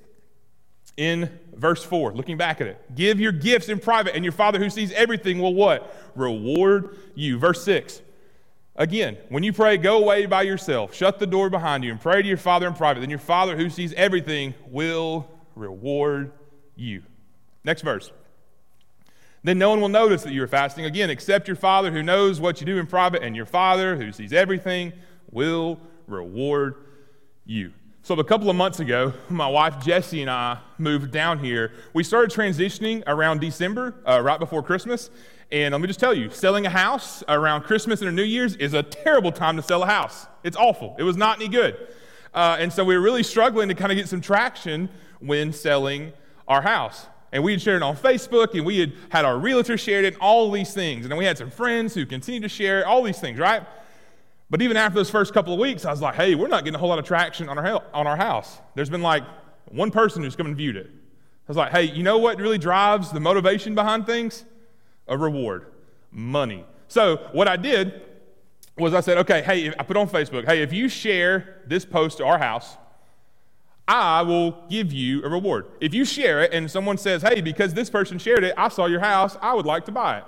in 0.97 1.29
verse 1.57 1.83
4, 1.83 2.13
looking 2.13 2.37
back 2.37 2.61
at 2.61 2.67
it. 2.67 2.95
Give 2.95 3.19
your 3.19 3.31
gifts 3.31 3.69
in 3.69 3.79
private, 3.79 4.15
and 4.15 4.23
your 4.23 4.31
Father 4.31 4.59
who 4.59 4.69
sees 4.69 4.91
everything 4.93 5.39
will 5.39 5.53
what? 5.53 5.95
Reward 6.15 6.97
you. 7.15 7.37
Verse 7.37 7.63
6. 7.63 8.01
Again, 8.75 9.17
when 9.29 9.41
you 9.41 9.53
pray, 9.53 9.77
go 9.77 9.97
away 9.97 10.27
by 10.27 10.43
yourself, 10.43 10.93
shut 10.93 11.17
the 11.17 11.25
door 11.25 11.49
behind 11.49 11.83
you, 11.83 11.91
and 11.91 11.99
pray 11.99 12.21
to 12.21 12.27
your 12.27 12.37
Father 12.37 12.67
in 12.67 12.73
private. 12.73 12.99
Then 12.99 13.09
your 13.09 13.17
Father 13.19 13.57
who 13.57 13.69
sees 13.69 13.91
everything 13.93 14.53
will 14.67 15.27
reward 15.55 16.31
you. 16.75 17.01
Next 17.63 17.81
verse. 17.81 18.11
Then 19.43 19.57
no 19.57 19.69
one 19.69 19.81
will 19.81 19.89
notice 19.89 20.23
that 20.23 20.33
you 20.33 20.43
are 20.43 20.47
fasting 20.47 20.85
again, 20.85 21.09
except 21.09 21.47
your 21.47 21.55
Father 21.55 21.91
who 21.91 22.03
knows 22.03 22.39
what 22.39 22.59
you 22.59 22.67
do 22.67 22.77
in 22.77 22.85
private, 22.85 23.23
and 23.23 23.35
your 23.35 23.45
Father 23.45 23.95
who 23.95 24.11
sees 24.11 24.31
everything 24.31 24.93
will 25.31 25.79
reward 26.05 26.75
you. 27.45 27.73
So, 28.03 28.13
a 28.19 28.23
couple 28.23 28.49
of 28.49 28.55
months 28.55 28.79
ago, 28.79 29.13
my 29.29 29.47
wife 29.47 29.79
Jessie 29.83 30.21
and 30.21 30.29
I 30.29 30.59
moved 30.77 31.11
down 31.11 31.39
here. 31.39 31.71
We 31.93 32.03
started 32.03 32.31
transitioning 32.31 33.03
around 33.07 33.41
December, 33.41 33.95
uh, 34.05 34.21
right 34.21 34.39
before 34.39 34.63
Christmas. 34.63 35.09
And 35.51 35.71
let 35.71 35.79
me 35.79 35.87
just 35.87 35.99
tell 35.99 36.13
you, 36.13 36.29
selling 36.29 36.65
a 36.65 36.69
house 36.69 37.23
around 37.27 37.63
Christmas 37.63 38.01
and 38.01 38.15
New 38.15 38.23
Year's 38.23 38.55
is 38.55 38.73
a 38.73 38.83
terrible 38.83 39.31
time 39.31 39.55
to 39.55 39.61
sell 39.61 39.83
a 39.83 39.85
house. 39.85 40.27
It's 40.43 40.57
awful. 40.57 40.95
It 40.99 41.03
was 41.03 41.15
not 41.15 41.37
any 41.37 41.47
good. 41.47 41.77
Uh, 42.33 42.57
and 42.59 42.71
so 42.71 42.83
we 42.83 42.95
were 42.95 43.01
really 43.01 43.23
struggling 43.23 43.69
to 43.69 43.75
kind 43.75 43.91
of 43.91 43.97
get 43.97 44.09
some 44.09 44.21
traction 44.21 44.89
when 45.19 45.53
selling 45.53 46.11
our 46.47 46.61
house. 46.61 47.07
And 47.31 47.43
we 47.43 47.51
had 47.51 47.61
shared 47.61 47.81
it 47.81 47.83
on 47.83 47.95
Facebook, 47.95 48.53
and 48.53 48.65
we 48.65 48.79
had 48.79 48.93
had 49.09 49.25
our 49.25 49.37
realtor 49.37 49.77
shared 49.77 50.05
it, 50.05 50.13
and 50.13 50.21
all 50.21 50.51
these 50.51 50.73
things. 50.73 51.05
And 51.05 51.11
then 51.11 51.17
we 51.17 51.25
had 51.25 51.37
some 51.37 51.49
friends 51.49 51.93
who 51.93 52.05
continued 52.05 52.43
to 52.43 52.49
share 52.49 52.87
all 52.87 53.03
these 53.03 53.19
things, 53.19 53.37
right? 53.39 53.63
But 54.49 54.61
even 54.61 54.77
after 54.77 54.95
those 54.95 55.09
first 55.09 55.33
couple 55.33 55.53
of 55.53 55.59
weeks, 55.59 55.83
I 55.83 55.91
was 55.91 56.01
like, 56.01 56.15
hey, 56.15 56.35
we're 56.35 56.47
not 56.47 56.63
getting 56.63 56.75
a 56.75 56.77
whole 56.77 56.89
lot 56.89 56.99
of 56.99 57.05
traction 57.05 57.49
on 57.49 57.57
our, 57.57 57.83
on 57.93 58.07
our 58.07 58.15
house. 58.15 58.59
There's 58.75 58.89
been 58.89 59.01
like 59.01 59.23
one 59.69 59.91
person 59.91 60.23
who's 60.23 60.35
come 60.35 60.47
and 60.47 60.57
viewed 60.57 60.75
it. 60.75 60.87
I 60.87 61.49
was 61.49 61.57
like, 61.57 61.71
hey, 61.71 61.83
you 61.83 62.03
know 62.03 62.17
what 62.17 62.37
really 62.39 62.57
drives 62.57 63.11
the 63.11 63.19
motivation 63.19 63.75
behind 63.75 64.05
things? 64.05 64.43
a 65.07 65.17
reward 65.17 65.67
money. 66.11 66.65
So, 66.87 67.17
what 67.31 67.47
I 67.47 67.57
did 67.57 68.01
was 68.77 68.93
I 68.93 69.01
said, 69.01 69.17
okay, 69.19 69.41
hey, 69.41 69.73
I 69.77 69.83
put 69.83 69.97
on 69.97 70.07
Facebook, 70.07 70.45
hey, 70.45 70.61
if 70.61 70.71
you 70.71 70.87
share 70.87 71.61
this 71.65 71.83
post 71.83 72.17
to 72.19 72.25
our 72.25 72.37
house, 72.37 72.77
I 73.87 74.21
will 74.21 74.63
give 74.69 74.91
you 74.91 75.23
a 75.23 75.29
reward. 75.29 75.65
If 75.79 75.93
you 75.93 76.05
share 76.05 76.43
it 76.43 76.53
and 76.53 76.69
someone 76.69 76.97
says, 76.97 77.21
hey, 77.21 77.41
because 77.41 77.73
this 77.73 77.89
person 77.89 78.19
shared 78.19 78.43
it, 78.43 78.53
I 78.57 78.67
saw 78.67 78.85
your 78.85 78.99
house, 78.99 79.37
I 79.41 79.53
would 79.53 79.65
like 79.65 79.85
to 79.85 79.91
buy 79.91 80.19
it, 80.19 80.23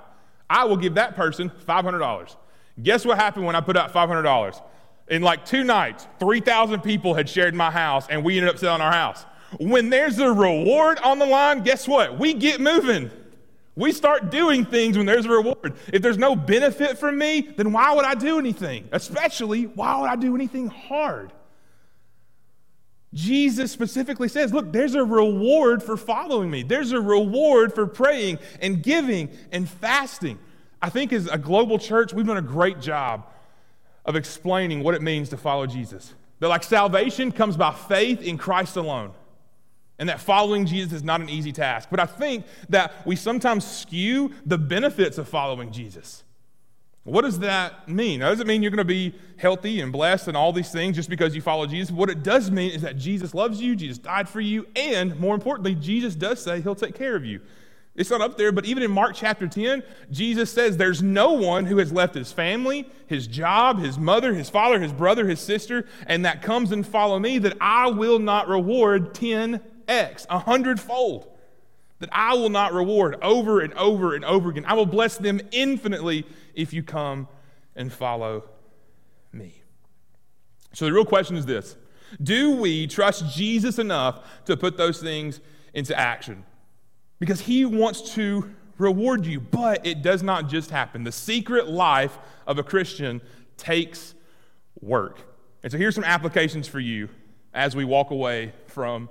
I 0.48 0.64
will 0.64 0.76
give 0.76 0.94
that 0.94 1.14
person 1.14 1.50
$500. 1.68 2.36
Guess 2.82 3.04
what 3.04 3.18
happened 3.18 3.44
when 3.44 3.54
I 3.54 3.60
put 3.60 3.76
out 3.76 3.92
$500? 3.92 4.62
In 5.08 5.22
like 5.22 5.44
two 5.44 5.64
nights, 5.64 6.06
3,000 6.18 6.80
people 6.80 7.14
had 7.14 7.28
shared 7.28 7.54
my 7.54 7.70
house 7.70 8.06
and 8.08 8.24
we 8.24 8.38
ended 8.38 8.54
up 8.54 8.58
selling 8.58 8.80
our 8.80 8.92
house. 8.92 9.24
When 9.58 9.90
there's 9.90 10.18
a 10.18 10.32
reward 10.32 10.98
on 11.00 11.18
the 11.18 11.26
line, 11.26 11.62
guess 11.62 11.88
what? 11.88 12.18
We 12.18 12.34
get 12.34 12.60
moving. 12.60 13.10
We 13.76 13.92
start 13.92 14.30
doing 14.30 14.64
things 14.64 14.96
when 14.96 15.06
there's 15.06 15.26
a 15.26 15.30
reward. 15.30 15.74
If 15.92 16.02
there's 16.02 16.18
no 16.18 16.36
benefit 16.36 16.98
for 16.98 17.10
me, 17.10 17.40
then 17.56 17.72
why 17.72 17.94
would 17.94 18.04
I 18.04 18.14
do 18.14 18.38
anything? 18.38 18.88
Especially, 18.92 19.64
why 19.64 20.00
would 20.00 20.10
I 20.10 20.16
do 20.16 20.34
anything 20.34 20.68
hard? 20.68 21.32
Jesus 23.12 23.72
specifically 23.72 24.28
says, 24.28 24.52
Look, 24.52 24.72
there's 24.72 24.94
a 24.94 25.04
reward 25.04 25.82
for 25.82 25.96
following 25.96 26.50
me. 26.50 26.62
There's 26.62 26.92
a 26.92 27.00
reward 27.00 27.74
for 27.74 27.86
praying 27.86 28.38
and 28.60 28.82
giving 28.82 29.30
and 29.50 29.68
fasting. 29.68 30.38
I 30.82 30.90
think 30.90 31.12
as 31.12 31.26
a 31.26 31.38
global 31.38 31.78
church, 31.78 32.12
we've 32.12 32.26
done 32.26 32.36
a 32.36 32.42
great 32.42 32.80
job 32.80 33.26
of 34.04 34.14
explaining 34.14 34.82
what 34.82 34.94
it 34.94 35.02
means 35.02 35.28
to 35.30 35.36
follow 35.36 35.66
Jesus. 35.66 36.14
That, 36.38 36.48
like, 36.48 36.64
salvation 36.64 37.32
comes 37.32 37.56
by 37.56 37.72
faith 37.72 38.22
in 38.22 38.38
Christ 38.38 38.76
alone 38.76 39.12
and 40.00 40.08
that 40.08 40.18
following 40.18 40.66
Jesus 40.66 40.94
is 40.94 41.04
not 41.04 41.20
an 41.20 41.28
easy 41.28 41.52
task. 41.52 41.88
But 41.90 42.00
I 42.00 42.06
think 42.06 42.46
that 42.70 43.06
we 43.06 43.14
sometimes 43.14 43.64
skew 43.64 44.32
the 44.46 44.58
benefits 44.58 45.18
of 45.18 45.28
following 45.28 45.70
Jesus. 45.70 46.24
What 47.04 47.22
does 47.22 47.38
that 47.40 47.88
mean? 47.88 48.20
Now, 48.20 48.30
does 48.30 48.40
it 48.40 48.46
mean 48.46 48.62
you're 48.62 48.70
going 48.70 48.78
to 48.78 48.84
be 48.84 49.14
healthy 49.36 49.80
and 49.80 49.92
blessed 49.92 50.28
and 50.28 50.36
all 50.36 50.52
these 50.52 50.72
things 50.72 50.96
just 50.96 51.10
because 51.10 51.34
you 51.34 51.42
follow 51.42 51.66
Jesus? 51.66 51.90
What 51.90 52.08
it 52.08 52.22
does 52.22 52.50
mean 52.50 52.72
is 52.72 52.82
that 52.82 52.96
Jesus 52.96 53.34
loves 53.34 53.60
you, 53.60 53.76
Jesus 53.76 53.98
died 53.98 54.28
for 54.28 54.40
you, 54.40 54.66
and 54.74 55.18
more 55.20 55.34
importantly, 55.34 55.74
Jesus 55.74 56.14
does 56.14 56.42
say 56.42 56.60
he'll 56.60 56.74
take 56.74 56.94
care 56.94 57.14
of 57.14 57.24
you. 57.24 57.40
It's 57.94 58.10
not 58.10 58.22
up 58.22 58.38
there, 58.38 58.52
but 58.52 58.64
even 58.64 58.82
in 58.82 58.90
Mark 58.90 59.14
chapter 59.14 59.48
10, 59.48 59.82
Jesus 60.10 60.50
says 60.50 60.76
there's 60.76 61.02
no 61.02 61.32
one 61.32 61.66
who 61.66 61.78
has 61.78 61.92
left 61.92 62.14
his 62.14 62.32
family, 62.32 62.88
his 63.06 63.26
job, 63.26 63.80
his 63.80 63.98
mother, 63.98 64.32
his 64.32 64.48
father, 64.48 64.80
his 64.80 64.92
brother, 64.92 65.26
his 65.26 65.40
sister, 65.40 65.86
and 66.06 66.24
that 66.24 66.40
comes 66.40 66.72
and 66.72 66.86
follow 66.86 67.18
me 67.18 67.38
that 67.38 67.56
I 67.60 67.88
will 67.88 68.18
not 68.18 68.48
reward 68.48 69.14
10 69.14 69.60
X, 69.90 70.26
a 70.30 70.38
hundredfold, 70.38 71.28
that 71.98 72.08
I 72.12 72.34
will 72.34 72.48
not 72.48 72.72
reward 72.72 73.16
over 73.22 73.60
and 73.60 73.74
over 73.74 74.14
and 74.14 74.24
over 74.24 74.50
again. 74.50 74.64
I 74.66 74.74
will 74.74 74.86
bless 74.86 75.18
them 75.18 75.40
infinitely 75.52 76.24
if 76.54 76.72
you 76.72 76.82
come 76.82 77.28
and 77.76 77.92
follow 77.92 78.44
me. 79.32 79.62
So 80.72 80.86
the 80.86 80.92
real 80.92 81.04
question 81.04 81.36
is 81.36 81.46
this 81.46 81.76
Do 82.22 82.56
we 82.56 82.86
trust 82.86 83.34
Jesus 83.34 83.78
enough 83.78 84.44
to 84.46 84.56
put 84.56 84.76
those 84.76 85.00
things 85.00 85.40
into 85.74 85.98
action? 85.98 86.44
Because 87.18 87.40
he 87.40 87.66
wants 87.66 88.14
to 88.14 88.54
reward 88.78 89.26
you, 89.26 89.40
but 89.40 89.86
it 89.86 90.00
does 90.00 90.22
not 90.22 90.48
just 90.48 90.70
happen. 90.70 91.04
The 91.04 91.12
secret 91.12 91.68
life 91.68 92.18
of 92.46 92.58
a 92.58 92.62
Christian 92.62 93.20
takes 93.58 94.14
work. 94.80 95.20
And 95.62 95.70
so 95.70 95.76
here's 95.76 95.94
some 95.94 96.04
applications 96.04 96.66
for 96.66 96.80
you 96.80 97.10
as 97.52 97.76
we 97.76 97.84
walk 97.84 98.10
away 98.10 98.54
from 98.68 99.10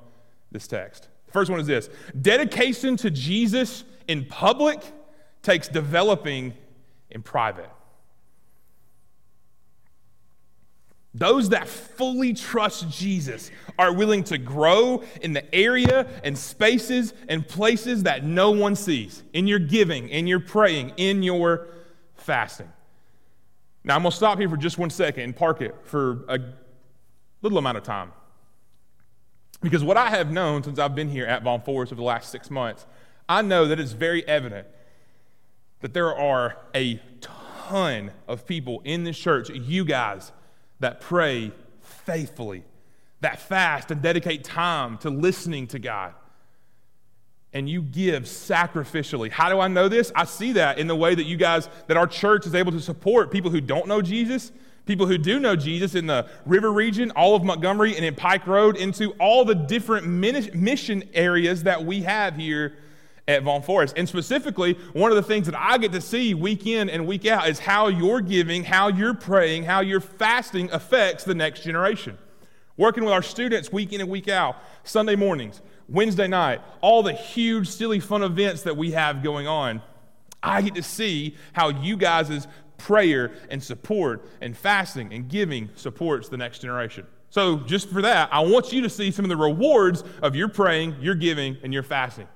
this 0.51 0.68
text. 0.68 1.08
The 1.27 1.32
First 1.32 1.51
one 1.51 1.60
is 1.60 1.68
this 1.68 1.89
dedication 2.22 2.98
to 2.98 3.12
Jesus 3.12 3.84
in 4.08 4.25
public 4.25 4.82
takes 5.41 5.68
developing 5.68 6.53
in 7.10 7.22
private. 7.22 7.70
Those 11.13 11.50
that 11.50 11.68
fully 11.68 12.34
trust 12.34 12.89
Jesus 12.89 13.50
are 13.79 13.91
willing 13.91 14.24
to 14.25 14.38
grow 14.38 15.03
in 15.22 15.34
the 15.34 15.53
area 15.53 16.08
and 16.24 16.38
spaces 16.38 17.13
and 17.27 17.48
places 17.48 18.03
that 18.03 18.24
no 18.24 18.51
one 18.51 18.75
sees 18.75 19.24
in 19.34 19.48
your 19.48 19.58
giving, 19.60 20.10
in 20.10 20.27
your 20.27 20.39
praying, 20.39 20.94
in 20.98 21.24
your 21.24 21.68
fasting. 22.15 22.72
Now, 23.84 23.96
I'm 23.96 24.03
going 24.03 24.12
to 24.12 24.18
stop 24.18 24.38
here 24.38 24.50
for 24.50 24.58
just 24.58 24.77
one 24.77 24.91
second 24.91 25.24
and 25.24 25.36
park 25.36 25.62
it 25.62 25.75
for 25.84 26.25
a 26.27 26.39
little 27.41 27.58
amount 27.58 27.77
of 27.77 27.84
time. 27.84 28.12
Because 29.62 29.84
what 29.84 29.98
I 29.98 30.10
have 30.10 30.32
known 30.32 30.63
since 30.63 30.80
I've 30.80 30.96
been 30.96 31.10
here 31.10 31.25
at 31.25 31.44
Vaughn 31.44 31.62
Forest 31.62 31.92
over 31.92 32.00
the 32.00 32.06
last 32.06 32.32
six 32.32 32.50
months, 32.50 32.86
I 33.28 33.42
know 33.42 33.68
that 33.68 33.80
it's 33.80 33.92
very 33.92 34.28
evident 34.28 34.68
that 35.82 35.94
there 35.94 36.16
are 36.16 36.58
a 36.75 37.01
ton 37.22 38.12
of 38.28 38.46
people 38.46 38.82
in 38.84 39.04
this 39.04 39.18
church, 39.18 39.50
you 39.50 39.86
guys, 39.86 40.32
that 40.80 41.01
pray 41.01 41.51
faithfully, 41.82 42.63
that 43.22 43.39
fast 43.39 43.92
and 43.92 44.01
dedicate 44.01 44.44
time 44.44 44.98
to 45.00 45.10
listening 45.10 45.68
to 45.68 45.80
God. 45.80 46.13
And 47.51 47.68
you 47.68 47.82
give 47.82 48.24
sacrificially. 48.24 49.32
How 49.32 49.50
do 49.50 49.60
I 49.60 49.68
know 49.68 49.89
this? 49.89 50.12
I 50.16 50.25
see 50.25 50.54
that 50.54 50.78
in 50.78 50.88
the 50.88 50.96
way 50.96 51.16
that 51.16 51.24
you 51.24 51.36
guys, 51.36 51.68
that 51.88 51.98
our 51.98 52.08
church 52.08 52.46
is 52.46 52.54
able 52.54 52.72
to 52.72 52.80
support 52.80 53.32
people 53.32 53.50
who 53.50 53.60
don't 53.60 53.88
know 53.88 54.01
Jesus 54.01 54.51
people 54.89 55.05
who 55.05 55.19
do 55.19 55.39
know 55.39 55.55
Jesus 55.55 55.93
in 55.93 56.08
the 56.08 56.27
river 56.48 56.74
region, 56.74 57.12
all 57.12 57.36
of 57.36 57.43
Montgomery, 57.43 57.96
and 57.96 58.03
in 58.03 58.15
Pike 58.15 58.48
Road, 58.48 58.75
into 58.75 59.12
all 59.19 59.46
the 59.46 59.53
different 59.53 60.08
mission 60.08 61.03
areas 61.13 61.62
that 61.62 61.86
we 61.86 62.01
have 62.01 62.36
here 62.36 62.74
at 63.27 63.43
Vaughn 63.43 63.62
Forest. 63.62 63.93
And 63.98 64.10
specifically, 64.10 64.74
one 64.93 65.12
of 65.12 65.15
the 65.15 65.22
things 65.22 65.46
that 65.46 65.53
I 65.55 65.77
get 65.77 65.91
to 65.91 66.01
see 66.01 66.34
week 66.34 66.65
in 66.65 66.89
and 66.89 67.05
week 67.05 67.27
out 67.27 67.48
is 67.48 67.60
how 67.60 67.88
your 67.89 68.19
giving, 68.19 68.63
how 68.63 68.88
you're 68.88 69.13
praying, 69.13 69.65
how 69.65 69.81
your 69.81 70.01
fasting 70.01 70.72
affects 70.72 71.24
the 71.24 71.36
next 71.36 71.62
generation. 71.62 72.17
Working 72.75 73.03
with 73.03 73.13
our 73.13 73.22
students 73.22 73.72
week 73.72 73.93
in 73.93 74.01
and 74.01 74.10
week 74.10 74.27
out, 74.27 74.55
Sunday 74.84 75.15
mornings, 75.15 75.62
Wednesday 75.88 76.27
night, 76.27 76.62
all 76.81 77.03
the 77.03 77.13
huge, 77.13 77.67
silly, 77.67 78.00
fun 78.00 78.24
events 78.24 78.63
that 78.63 78.75
we 78.75 78.93
have 78.93 79.22
going 79.22 79.46
on. 79.46 79.84
I 80.41 80.63
get 80.63 80.74
to 80.74 80.84
see 80.84 81.36
how 81.53 81.69
you 81.69 81.96
guys' 81.96 82.48
prayer 82.79 83.31
and 83.50 83.62
support 83.62 84.27
and 84.41 84.57
fasting 84.57 85.13
and 85.13 85.27
giving 85.27 85.69
supports 85.75 86.29
the 86.29 86.38
next 86.38 86.59
generation. 86.59 87.05
So, 87.29 87.57
just 87.57 87.89
for 87.89 88.01
that, 88.01 88.29
I 88.33 88.39
want 88.39 88.74
you 88.74 88.81
to 88.81 88.89
see 88.89 89.12
some 89.12 89.24
of 89.24 89.29
the 89.29 89.38
rewards 89.38 90.03
of 90.24 90.36
your 90.36 90.48
praying, 90.48 90.95
your 91.00 91.13
giving, 91.13 91.57
and 91.62 91.71
your 91.71 91.83
fasting. 91.83 92.27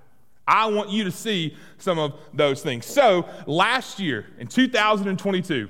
I 0.48 0.68
want 0.68 0.90
you 0.92 1.04
to 1.06 1.12
see 1.12 1.58
some 1.78 1.98
of 1.98 2.14
those 2.34 2.62
things. 2.62 2.86
So, 2.86 3.28
last 3.48 4.00
year 4.00 4.28
in 4.38 4.48
2022, 4.48 5.54
I'm 5.56 5.70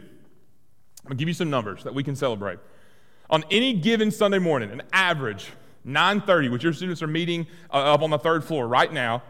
going 1.07 1.09
to 1.09 1.15
give 1.15 1.27
you 1.27 1.33
some 1.33 1.49
numbers 1.49 1.83
that 1.83 1.93
we 1.93 2.03
can 2.03 2.15
celebrate. 2.17 2.59
On 3.29 3.45
any 3.49 3.73
given 3.73 4.11
Sunday 4.11 4.39
morning, 4.39 4.71
an 4.71 4.81
average 4.91 5.51
9:30, 5.85 6.51
which 6.51 6.63
your 6.63 6.73
students 6.73 7.01
are 7.01 7.07
meeting 7.07 7.47
uh, 7.71 7.93
up 7.93 8.01
on 8.01 8.09
the 8.09 8.19
third 8.19 8.43
floor 8.43 8.67
right 8.67 8.91
now. 8.91 9.23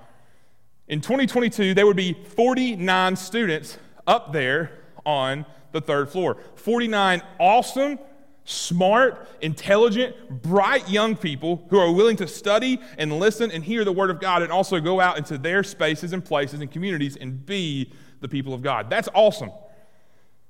In 0.88 1.02
2022, 1.02 1.74
there 1.74 1.86
would 1.86 1.98
be 1.98 2.14
49 2.14 3.16
students 3.16 3.78
up 4.06 4.34
there 4.34 4.72
on 5.06 5.46
the 5.72 5.82
third 5.82 6.10
floor. 6.10 6.38
49 6.56 7.22
awesome, 7.40 8.00
smart, 8.46 9.28
intelligent, 9.42 10.16
bright 10.42 10.90
young 10.90 11.16
people 11.16 11.66
who 11.70 11.78
are 11.78 11.92
willing 11.92 12.18
to 12.18 12.28
study 12.28 12.80
and 12.98 13.20
listen 13.20 13.52
and 13.52 13.64
hear 13.64 13.84
the 13.84 13.92
Word 13.92 14.10
of 14.10 14.20
God 14.20 14.42
and 14.42 14.52
also 14.52 14.80
go 14.80 15.00
out 15.00 15.18
into 15.18 15.38
their 15.38 15.64
spaces 15.64 16.14
and 16.14 16.24
places 16.24 16.62
and 16.62 16.72
communities 16.72 17.16
and 17.16 17.46
be 17.46 17.92
the 18.20 18.28
people 18.28 18.54
of 18.54 18.62
God. 18.62 18.90
That's 18.90 19.10
awesome. 19.14 19.52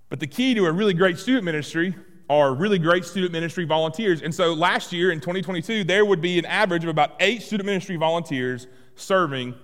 But 0.10 0.19
the 0.19 0.27
key 0.27 0.53
to 0.53 0.65
a 0.65 0.72
really 0.72 0.93
great 0.93 1.17
student 1.17 1.43
ministry 1.43 1.95
are 2.29 2.53
really 2.53 2.79
great 2.79 3.05
student 3.05 3.31
ministry 3.31 3.65
volunteers. 3.65 4.22
And 4.22 4.33
so 4.33 4.53
last 4.53 4.93
year 4.93 5.12
in 5.12 5.19
2022, 5.19 5.83
there 5.83 6.05
would 6.05 6.22
be 6.22 6.39
an 6.39 6.45
average 6.45 6.83
of 6.83 6.89
about 6.89 7.13
eight 7.19 7.41
student 7.41 7.65
ministry 7.65 7.95
volunteers 7.95 8.67
serving 8.95 9.55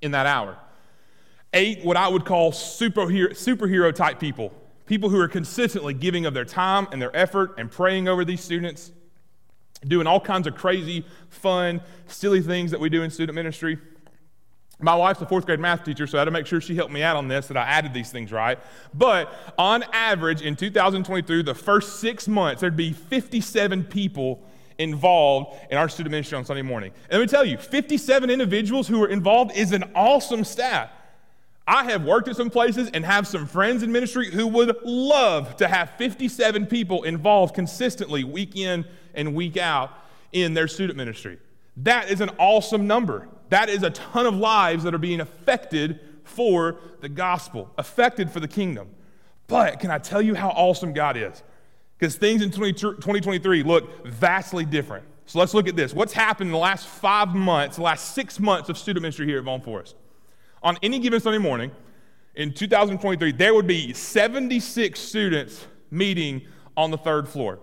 in 0.00 0.12
that 0.12 0.26
hour. 0.26 0.58
Eight, 1.54 1.84
what 1.84 1.96
I 1.96 2.08
would 2.08 2.24
call 2.24 2.52
superhero, 2.52 3.30
superhero 3.30 3.94
type 3.94 4.18
people, 4.18 4.52
people 4.86 5.10
who 5.10 5.20
are 5.20 5.28
consistently 5.28 5.92
giving 5.92 6.24
of 6.24 6.34
their 6.34 6.44
time 6.44 6.88
and 6.92 7.00
their 7.00 7.14
effort 7.14 7.54
and 7.58 7.70
praying 7.70 8.08
over 8.08 8.24
these 8.24 8.40
students, 8.40 8.90
doing 9.86 10.06
all 10.06 10.20
kinds 10.20 10.46
of 10.46 10.54
crazy, 10.54 11.04
fun, 11.28 11.82
silly 12.06 12.40
things 12.40 12.70
that 12.70 12.80
we 12.80 12.88
do 12.88 13.02
in 13.02 13.10
student 13.10 13.34
ministry. 13.34 13.78
My 14.80 14.94
wife's 14.96 15.20
a 15.20 15.26
fourth 15.26 15.46
grade 15.46 15.60
math 15.60 15.84
teacher, 15.84 16.06
so 16.06 16.18
I 16.18 16.22
had 16.22 16.24
to 16.24 16.30
make 16.30 16.46
sure 16.46 16.60
she 16.60 16.74
helped 16.74 16.92
me 16.92 17.02
out 17.02 17.16
on 17.16 17.28
this, 17.28 17.48
that 17.48 17.56
I 17.56 17.62
added 17.62 17.94
these 17.94 18.10
things 18.10 18.32
right. 18.32 18.58
But 18.94 19.32
on 19.58 19.84
average, 19.92 20.42
in 20.42 20.56
2023, 20.56 21.42
the 21.42 21.54
first 21.54 22.00
six 22.00 22.26
months, 22.26 22.62
there'd 22.62 22.76
be 22.76 22.92
57 22.92 23.84
people 23.84 24.42
involved 24.78 25.56
in 25.70 25.78
our 25.78 25.88
student 25.88 26.10
ministry 26.10 26.36
on 26.36 26.44
Sunday 26.44 26.62
morning. 26.62 26.92
And 27.10 27.20
let 27.20 27.20
me 27.20 27.26
tell 27.26 27.44
you, 27.44 27.58
57 27.58 28.30
individuals 28.30 28.88
who 28.88 29.02
are 29.02 29.08
involved 29.08 29.52
is 29.54 29.72
an 29.72 29.84
awesome 29.94 30.44
stat. 30.44 30.92
I 31.66 31.84
have 31.84 32.04
worked 32.04 32.28
at 32.28 32.36
some 32.36 32.50
places 32.50 32.90
and 32.92 33.04
have 33.04 33.26
some 33.26 33.46
friends 33.46 33.82
in 33.82 33.92
ministry 33.92 34.30
who 34.30 34.48
would 34.48 34.76
love 34.84 35.56
to 35.56 35.68
have 35.68 35.90
57 35.90 36.66
people 36.66 37.04
involved 37.04 37.54
consistently, 37.54 38.24
week 38.24 38.56
in 38.56 38.84
and 39.14 39.34
week 39.34 39.56
out, 39.56 39.90
in 40.32 40.54
their 40.54 40.66
student 40.66 40.96
ministry. 40.96 41.38
That 41.76 42.10
is 42.10 42.20
an 42.20 42.30
awesome 42.38 42.86
number. 42.86 43.28
That 43.50 43.68
is 43.68 43.82
a 43.82 43.90
ton 43.90 44.26
of 44.26 44.34
lives 44.34 44.84
that 44.84 44.94
are 44.94 44.98
being 44.98 45.20
affected 45.20 46.00
for 46.24 46.78
the 47.00 47.08
gospel, 47.08 47.70
affected 47.78 48.30
for 48.30 48.40
the 48.40 48.48
kingdom. 48.48 48.88
But 49.46 49.78
can 49.80 49.90
I 49.90 49.98
tell 49.98 50.22
you 50.22 50.34
how 50.34 50.48
awesome 50.50 50.92
God 50.92 51.16
is? 51.16 51.42
Because 51.98 52.16
things 52.16 52.42
in 52.42 52.50
2023 52.50 53.62
look 53.62 54.06
vastly 54.06 54.64
different. 54.64 55.04
So 55.26 55.38
let's 55.38 55.54
look 55.54 55.68
at 55.68 55.76
this. 55.76 55.94
What's 55.94 56.12
happened 56.12 56.48
in 56.48 56.52
the 56.52 56.58
last 56.58 56.86
five 56.86 57.34
months, 57.34 57.76
the 57.76 57.82
last 57.82 58.14
six 58.14 58.40
months 58.40 58.68
of 58.68 58.76
student 58.76 59.02
ministry 59.02 59.26
here 59.26 59.38
at 59.38 59.44
Vaughn 59.44 59.60
Forest? 59.60 59.94
On 60.62 60.78
any 60.82 60.98
given 61.00 61.20
Sunday 61.20 61.38
morning 61.38 61.72
in 62.36 62.52
2023, 62.52 63.32
there 63.32 63.52
would 63.52 63.66
be 63.66 63.92
76 63.92 64.98
students 64.98 65.66
meeting 65.90 66.42
on 66.76 66.90
the 66.90 66.98
third 66.98 67.28
floor. 67.28 67.58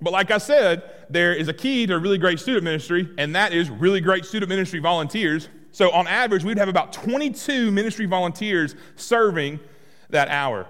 But 0.00 0.12
like 0.12 0.30
I 0.30 0.38
said, 0.38 0.82
there 1.10 1.34
is 1.34 1.48
a 1.48 1.52
key 1.52 1.86
to 1.86 1.96
a 1.96 1.98
really 1.98 2.18
great 2.18 2.38
student 2.38 2.64
ministry, 2.64 3.08
and 3.18 3.34
that 3.34 3.52
is 3.52 3.68
really 3.68 4.00
great 4.00 4.24
student 4.24 4.48
ministry 4.48 4.78
volunteers. 4.78 5.48
So 5.72 5.90
on 5.90 6.06
average, 6.06 6.44
we'd 6.44 6.56
have 6.56 6.68
about 6.68 6.92
22 6.92 7.70
ministry 7.70 8.06
volunteers 8.06 8.76
serving 8.96 9.60
that 10.08 10.28
hour. 10.28 10.66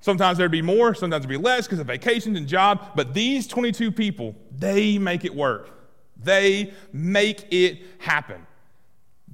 Sometimes 0.00 0.36
there'd 0.36 0.50
be 0.50 0.62
more, 0.62 0.94
sometimes 0.94 1.24
there'd 1.24 1.40
be 1.40 1.42
less 1.42 1.66
because 1.66 1.78
of 1.78 1.86
vacations 1.86 2.36
and 2.36 2.46
job, 2.46 2.90
but 2.94 3.14
these 3.14 3.46
22 3.46 3.90
people, 3.90 4.34
they 4.58 4.98
make 4.98 5.24
it 5.24 5.34
work. 5.34 5.70
They 6.22 6.74
make 6.92 7.46
it 7.52 7.82
happen 7.98 8.46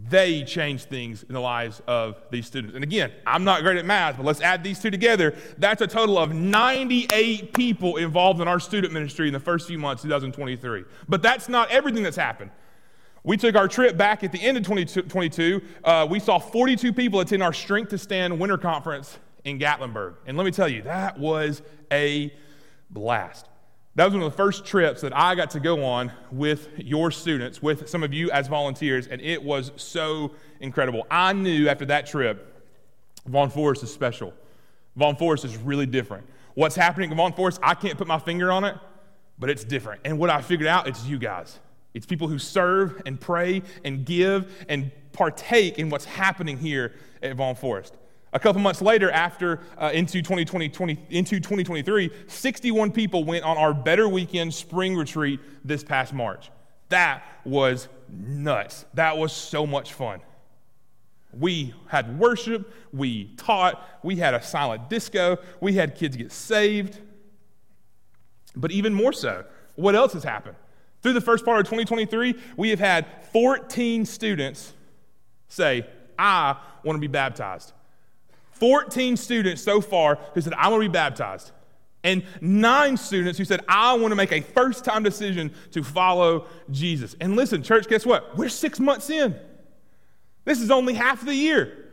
they 0.09 0.45
change 0.45 0.85
things 0.85 1.23
in 1.25 1.35
the 1.35 1.41
lives 1.41 1.83
of 1.87 2.17
these 2.31 2.47
students. 2.47 2.75
And 2.75 2.83
again, 2.85 3.13
I'm 3.27 3.45
not 3.45 3.63
great 3.63 3.77
at 3.77 3.85
math, 3.85 4.17
but 4.17 4.25
let's 4.25 4.41
add 4.41 4.65
these 4.65 4.81
two 4.81 4.91
together. 4.91 5.35
That's 5.59 5.83
a 5.83 5.87
total 5.87 6.19
of 6.19 6.33
98 6.33 7.53
people 7.53 7.97
involved 7.97 8.41
in 8.41 8.49
our 8.49 8.61
student 8.61 8.93
ministry 8.93 9.27
in 9.27 9.33
the 9.33 9.41
first 9.41 9.69
few 9.69 9.79
months, 9.79 10.03
2023. 10.03 10.85
But 11.09 11.23
that's 11.23 11.49
not 11.49 11.71
everything 11.71 12.03
that's 12.03 12.17
happened. 12.17 12.51
We 13.23 13.37
took 13.37 13.55
our 13.55 13.69
trip 13.69 13.99
back 13.99 14.25
at 14.25 14.33
the 14.33 14.41
end 14.41 14.57
of 14.57 14.65
2022. 14.65 15.61
Uh, 15.85 16.07
we 16.09 16.19
saw 16.21 16.39
42 16.39 16.93
people 16.93 17.21
attend 17.21 17.43
our 17.43 17.53
Strength 17.53 17.91
to 17.91 17.99
Stand 17.99 18.39
winter 18.41 18.57
conference 18.57 19.19
in 19.45 19.59
Gatlinburg. 19.59 20.15
And 20.27 20.37
let 20.37 20.45
me 20.45 20.51
tell 20.51 20.69
you, 20.69 20.83
that 20.83 21.19
was 21.19 21.61
a 21.93 22.33
blast. 22.91 23.50
That 23.97 24.05
was 24.05 24.15
one 24.15 24.23
of 24.23 24.31
the 24.31 24.37
first 24.37 24.65
trips 24.65 25.01
that 25.01 25.17
I 25.17 25.35
got 25.35 25.51
to 25.51 25.61
go 25.61 25.85
on 25.85 26.13
with 26.31 26.69
your 26.77 27.11
students, 27.11 27.61
with 27.61 27.89
some 27.89 28.05
of 28.05 28.15
you 28.15 28.31
as 28.31 28.47
volunteers, 28.47 29.09
and 29.09 29.21
it 29.21 29.43
was 29.43 29.73
so 29.77 30.33
incredible. 30.61 31.07
I 31.11 31.33
knew 31.33 31.69
after 31.69 31.85
that 31.87 32.07
trip, 32.07 32.63
Vaughn 33.27 33.51
Forest 33.51 33.83
is 33.83 33.93
special. 33.93 34.33
Vaughn 34.95 35.17
Forest 35.17 35.45
is 35.45 35.57
really 35.57 35.87
different. 35.87 36.25
What's 36.55 36.77
happening 36.77 37.11
at 37.11 37.17
Vaughn 37.17 37.33
Forest, 37.33 37.59
I 37.63 37.75
can't 37.75 37.99
put 37.99 38.07
my 38.07 38.19
finger 38.19 38.53
on 38.53 38.65
it, 38.65 38.77
but 39.39 39.51
it's 39.51 39.65
different. 39.65 40.03
And 40.05 40.19
what 40.19 40.31
I 40.31 40.41
figured 40.41 40.69
out, 40.69 40.87
it's 40.87 41.05
you 41.05 41.19
guys. 41.19 41.59
It's 41.93 42.07
people 42.07 42.29
who 42.29 42.39
serve 42.39 43.03
and 43.07 43.21
pray 43.21 43.63
and 43.85 44.05
give 44.05 44.65
and 44.69 44.93
partake 45.13 45.81
in 45.81 45.91
what's 45.91 46.05
happening 46.05 46.57
here 46.57 46.95
at 47.23 47.35
Vaughn 47.35 47.57
Forest. 47.57 47.97
A 48.33 48.39
couple 48.39 48.61
months 48.61 48.81
later, 48.81 49.11
after 49.11 49.61
uh, 49.77 49.91
into, 49.93 50.23
2020, 50.23 50.69
20, 50.69 50.99
into 51.11 51.41
2023, 51.41 52.11
61 52.29 52.93
people 52.93 53.25
went 53.25 53.45
on 53.45 53.59
our 53.59 53.75
Better 53.75 54.09
Weekend 54.09 54.55
spring 54.55 54.97
retreat 54.97 55.41
this 55.65 55.83
past 55.83 56.13
March. 56.13 56.51
That 56.91 57.25
was 57.45 57.89
nuts. 58.09 58.85
That 58.95 59.17
was 59.19 59.33
so 59.33 59.67
much 59.67 59.95
fun. 59.95 60.21
We 61.33 61.75
had 61.89 62.19
worship, 62.19 62.73
we 62.93 63.35
taught, 63.37 63.85
we 64.03 64.17
had 64.17 64.35
a 64.35 64.43
silent 64.43 64.89
disco, 64.89 65.39
we 65.61 65.75
had 65.75 65.95
kids 65.95 66.17
get 66.17 66.33
saved. 66.33 66.99
But 68.57 68.73
even 68.73 68.95
more 68.95 69.13
so, 69.13 69.45
what 69.77 69.95
else 69.95 70.13
has 70.13 70.25
happened? 70.25 70.57
Through 71.03 71.15
the 71.15 71.21
first 71.21 71.45
part 71.45 71.61
of 71.61 71.67
2023, 71.67 72.35
we 72.57 72.71
have 72.71 72.81
had 72.81 73.07
14 73.33 74.05
students 74.05 74.73
say, 75.49 75.87
I 76.19 76.57
want 76.85 76.97
to 76.97 77.01
be 77.01 77.07
baptized. 77.07 77.73
14 78.61 79.17
students 79.17 79.63
so 79.63 79.81
far 79.81 80.19
who 80.35 80.41
said, 80.41 80.53
I 80.53 80.69
want 80.69 80.83
to 80.83 80.89
be 80.89 80.93
baptized. 80.93 81.51
And 82.03 82.23
nine 82.41 82.97
students 82.97 83.39
who 83.39 83.45
said, 83.45 83.61
I 83.69 83.95
want 83.95 84.13
to 84.13 84.17
make 84.17 84.33
a 84.33 84.41
first 84.41 84.85
time 84.85 85.03
decision 85.03 85.53
to 85.73 85.83
follow 85.83 86.47
Jesus. 86.71 87.15
And 87.21 87.37
listen, 87.37 87.63
church, 87.63 87.89
guess 87.89 88.07
what? 88.07 88.37
We're 88.37 88.49
six 88.49 88.81
months 88.81 89.11
in. 89.11 89.37
This 90.45 90.61
is 90.61 90.71
only 90.71 90.95
half 90.95 91.21
of 91.21 91.27
the 91.27 91.35
year. 91.35 91.90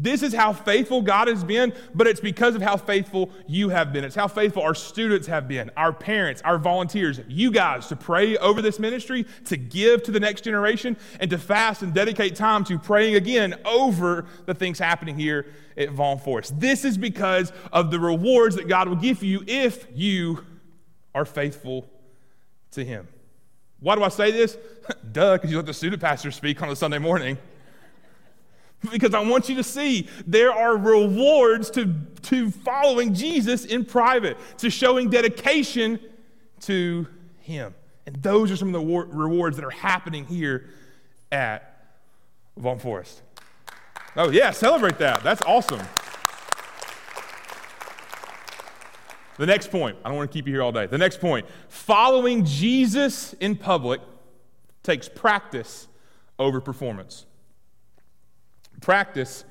This 0.00 0.22
is 0.22 0.32
how 0.32 0.52
faithful 0.52 1.02
God 1.02 1.26
has 1.26 1.42
been, 1.42 1.72
but 1.92 2.06
it's 2.06 2.20
because 2.20 2.54
of 2.54 2.62
how 2.62 2.76
faithful 2.76 3.30
you 3.48 3.70
have 3.70 3.92
been. 3.92 4.04
It's 4.04 4.14
how 4.14 4.28
faithful 4.28 4.62
our 4.62 4.74
students 4.74 5.26
have 5.26 5.48
been, 5.48 5.72
our 5.76 5.92
parents, 5.92 6.40
our 6.42 6.56
volunteers, 6.56 7.20
you 7.26 7.50
guys 7.50 7.88
to 7.88 7.96
pray 7.96 8.36
over 8.36 8.62
this 8.62 8.78
ministry, 8.78 9.26
to 9.46 9.56
give 9.56 10.04
to 10.04 10.12
the 10.12 10.20
next 10.20 10.42
generation, 10.42 10.96
and 11.18 11.28
to 11.30 11.36
fast 11.36 11.82
and 11.82 11.92
dedicate 11.92 12.36
time 12.36 12.62
to 12.64 12.78
praying 12.78 13.16
again 13.16 13.56
over 13.64 14.26
the 14.46 14.54
things 14.54 14.78
happening 14.78 15.18
here 15.18 15.46
at 15.76 15.90
Vaughn 15.90 16.18
Forest. 16.18 16.60
This 16.60 16.84
is 16.84 16.96
because 16.96 17.52
of 17.72 17.90
the 17.90 17.98
rewards 17.98 18.54
that 18.54 18.68
God 18.68 18.88
will 18.88 18.96
give 18.96 19.24
you 19.24 19.42
if 19.48 19.84
you 19.92 20.44
are 21.12 21.24
faithful 21.24 21.90
to 22.70 22.84
Him. 22.84 23.08
Why 23.80 23.96
do 23.96 24.04
I 24.04 24.10
say 24.10 24.30
this? 24.30 24.56
Duh, 25.12 25.34
because 25.34 25.50
you 25.50 25.56
let 25.56 25.66
the 25.66 25.74
student 25.74 26.00
pastor 26.00 26.30
speak 26.30 26.62
on 26.62 26.68
a 26.68 26.76
Sunday 26.76 26.98
morning. 26.98 27.36
because 28.90 29.14
I 29.14 29.20
want 29.20 29.48
you 29.48 29.56
to 29.56 29.64
see 29.64 30.08
there 30.26 30.52
are 30.52 30.76
rewards 30.76 31.70
to, 31.70 31.94
to 32.22 32.50
following 32.50 33.14
Jesus 33.14 33.64
in 33.64 33.84
private, 33.84 34.36
to 34.58 34.70
showing 34.70 35.10
dedication 35.10 35.98
to 36.60 37.06
Him. 37.40 37.74
And 38.06 38.16
those 38.22 38.50
are 38.50 38.56
some 38.56 38.68
of 38.68 38.74
the 38.74 38.82
war- 38.82 39.08
rewards 39.10 39.56
that 39.56 39.64
are 39.64 39.70
happening 39.70 40.24
here 40.24 40.70
at 41.30 41.86
Vaughn 42.56 42.78
Forest. 42.78 43.22
Oh, 44.16 44.30
yeah, 44.30 44.50
celebrate 44.50 44.98
that. 44.98 45.22
That's 45.22 45.42
awesome. 45.42 45.80
The 49.36 49.46
next 49.46 49.70
point, 49.70 49.96
I 50.04 50.08
don't 50.08 50.16
want 50.16 50.30
to 50.32 50.36
keep 50.36 50.46
you 50.46 50.52
here 50.52 50.62
all 50.62 50.72
day. 50.72 50.86
The 50.86 50.98
next 50.98 51.20
point 51.20 51.46
following 51.68 52.44
Jesus 52.44 53.34
in 53.34 53.54
public 53.54 54.00
takes 54.82 55.08
practice 55.08 55.86
over 56.40 56.60
performance 56.60 57.26
practice 58.80 59.44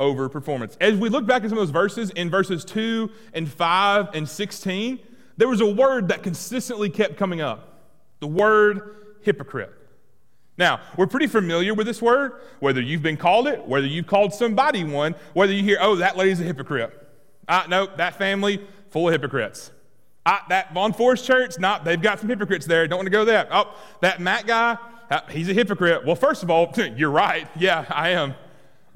over 0.00 0.28
performance. 0.28 0.76
As 0.80 0.94
we 0.94 1.08
look 1.08 1.26
back 1.26 1.42
at 1.42 1.50
some 1.50 1.58
of 1.58 1.62
those 1.62 1.72
verses 1.72 2.10
in 2.10 2.30
verses 2.30 2.64
2 2.64 3.10
and 3.34 3.50
5 3.50 4.14
and 4.14 4.28
16, 4.28 4.98
there 5.36 5.48
was 5.48 5.60
a 5.60 5.66
word 5.66 6.08
that 6.08 6.22
consistently 6.22 6.90
kept 6.90 7.16
coming 7.16 7.40
up 7.40 7.64
the 8.20 8.26
word 8.26 8.96
hypocrite. 9.22 9.72
Now, 10.56 10.80
we're 10.96 11.06
pretty 11.06 11.28
familiar 11.28 11.72
with 11.72 11.86
this 11.86 12.02
word, 12.02 12.32
whether 12.58 12.80
you've 12.80 13.02
been 13.02 13.16
called 13.16 13.46
it, 13.46 13.64
whether 13.66 13.86
you've 13.86 14.08
called 14.08 14.34
somebody 14.34 14.82
one, 14.82 15.14
whether 15.32 15.52
you 15.52 15.62
hear, 15.62 15.78
oh, 15.80 15.96
that 15.96 16.16
lady's 16.16 16.40
a 16.40 16.44
hypocrite. 16.44 16.92
Uh, 17.46 17.62
no, 17.68 17.86
that 17.96 18.18
family, 18.18 18.60
full 18.90 19.08
of 19.08 19.12
hypocrites. 19.12 19.70
Uh, 20.26 20.38
that 20.48 20.74
Vaughn 20.74 20.92
Forest 20.92 21.24
Church, 21.24 21.58
not, 21.60 21.84
they've 21.84 22.02
got 22.02 22.18
some 22.18 22.28
hypocrites 22.28 22.66
there. 22.66 22.86
Don't 22.88 22.98
want 22.98 23.06
to 23.06 23.10
go 23.10 23.24
there. 23.24 23.46
Oh, 23.52 23.72
that 24.00 24.20
Matt 24.20 24.46
guy, 24.48 24.76
uh, 25.10 25.20
he's 25.30 25.48
a 25.48 25.54
hypocrite. 25.54 26.04
Well, 26.04 26.16
first 26.16 26.42
of 26.42 26.50
all, 26.50 26.74
you're 26.96 27.10
right. 27.10 27.48
Yeah, 27.56 27.86
I 27.88 28.10
am. 28.10 28.34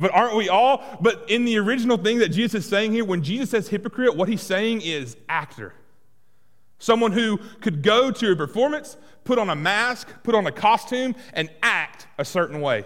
But 0.02 0.12
aren't 0.12 0.36
we 0.36 0.48
all? 0.48 0.82
But 1.00 1.30
in 1.30 1.44
the 1.44 1.58
original 1.58 1.96
thing 1.96 2.18
that 2.18 2.30
Jesus 2.30 2.64
is 2.64 2.68
saying 2.68 2.92
here, 2.92 3.04
when 3.04 3.22
Jesus 3.22 3.50
says 3.50 3.68
hypocrite, 3.68 4.16
what 4.16 4.28
he's 4.28 4.42
saying 4.42 4.80
is 4.82 5.16
actor. 5.28 5.74
Someone 6.80 7.12
who 7.12 7.38
could 7.60 7.84
go 7.84 8.10
to 8.10 8.32
a 8.32 8.36
performance, 8.36 8.96
put 9.22 9.38
on 9.38 9.48
a 9.48 9.54
mask, 9.54 10.08
put 10.24 10.34
on 10.34 10.44
a 10.44 10.50
costume, 10.50 11.14
and 11.32 11.48
act 11.62 12.08
a 12.18 12.24
certain 12.24 12.60
way. 12.60 12.84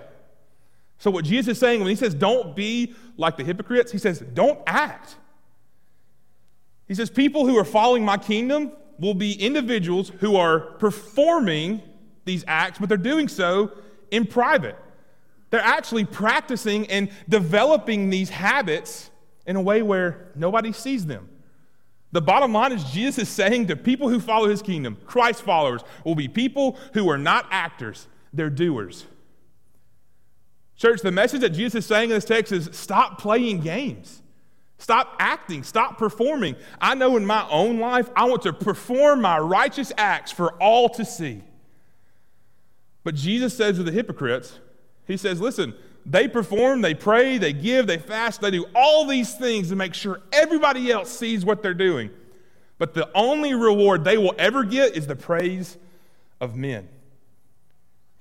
So, 0.99 1.11
what 1.11 1.25
Jesus 1.25 1.53
is 1.53 1.59
saying 1.59 1.81
when 1.81 1.89
he 1.89 1.97
says, 1.97 2.15
don't 2.15 2.55
be 2.55 2.95
like 3.17 3.39
the 3.39 3.45
hypocrites, 3.45 3.91
he 3.91 3.99
says, 3.99 4.21
don't 4.35 4.61
act. 4.67 5.17
He 6.87 6.95
says, 6.95 7.09
People 7.09 7.47
who 7.47 7.57
are 7.57 7.65
following 7.65 8.05
my 8.05 8.19
kingdom 8.19 8.73
will 8.99 9.15
be 9.15 9.33
individuals 9.33 10.13
who 10.21 10.37
are 10.37 10.61
performing 10.61 11.81
these 12.27 12.45
acts, 12.47 12.79
but 12.79 12.91
they're 12.91 12.99
doing 12.99 13.29
so 13.29 13.73
in 14.11 14.27
private. 14.27 14.77
They're 15.51 15.61
actually 15.61 16.05
practicing 16.05 16.87
and 16.89 17.11
developing 17.29 18.11
these 18.11 18.31
habits 18.31 19.11
in 19.47 19.57
a 19.57 19.63
way 19.63 19.83
where 19.83 20.29
nobody 20.35 20.73
sees 20.73 21.07
them. 21.07 21.29
The 22.13 22.23
bottom 22.23 22.53
line 22.53 22.73
is, 22.73 22.85
Jesus 22.85 23.25
is 23.25 23.29
saying 23.29 23.67
to 23.67 23.77
people 23.77 24.09
who 24.09 24.21
follow 24.21 24.49
his 24.49 24.63
kingdom, 24.63 24.97
Christ 25.07 25.43
followers, 25.43 25.83
will 26.05 26.15
be 26.15 26.29
people 26.29 26.79
who 26.95 27.09
are 27.11 27.19
not 27.19 27.47
actors, 27.51 28.09
they're 28.33 28.51
doers. 28.51 29.05
Church, 30.77 31.01
the 31.01 31.13
message 31.13 31.41
that 31.41 31.51
Jesus 31.51 31.85
is 31.85 31.87
saying 31.87 32.11
in 32.11 32.17
this 32.17 32.25
text 32.25 32.53
is 32.53 32.69
stop 32.73 33.19
playing 33.19 33.61
games. 33.61 34.23
Stop 34.79 35.17
acting. 35.19 35.63
Stop 35.63 35.97
performing. 35.97 36.55
I 36.81 36.95
know 36.95 37.17
in 37.17 37.25
my 37.25 37.49
own 37.49 37.79
life, 37.79 38.11
I 38.15 38.25
want 38.25 38.43
to 38.43 38.53
perform 38.53 39.23
my 39.23 39.39
righteous 39.39 39.91
acts 39.97 40.33
for 40.33 40.53
all 40.55 40.91
to 40.91 41.05
see. 41.05 41.43
But 43.03 43.15
Jesus 43.15 43.57
says 43.57 43.77
to 43.77 43.83
the 43.83 43.93
hypocrites, 43.93 44.59
He 45.07 45.17
says, 45.17 45.41
listen, 45.41 45.75
they 46.05 46.29
perform, 46.29 46.83
they 46.83 46.95
pray, 46.95 47.39
they 47.39 47.53
give, 47.53 47.87
they 47.87 47.99
fast, 47.99 48.41
they 48.41 48.51
do 48.51 48.67
all 48.75 49.07
these 49.07 49.35
things 49.35 49.69
to 49.71 49.77
make 49.77 49.95
sure 49.95 50.21
everybody 50.33 50.91
else 50.91 51.11
sees 51.11 51.45
what 51.45 51.63
they're 51.63 51.75
doing. 51.75 52.11
But 52.79 52.95
the 52.95 53.11
only 53.15 53.55
reward 53.55 54.05
they 54.05 54.19
will 54.19 54.35
ever 54.39 54.63
get 54.65 54.97
is 54.97 55.07
the 55.07 55.17
praise 55.17 55.77
of 56.41 56.57
men. 56.57 56.89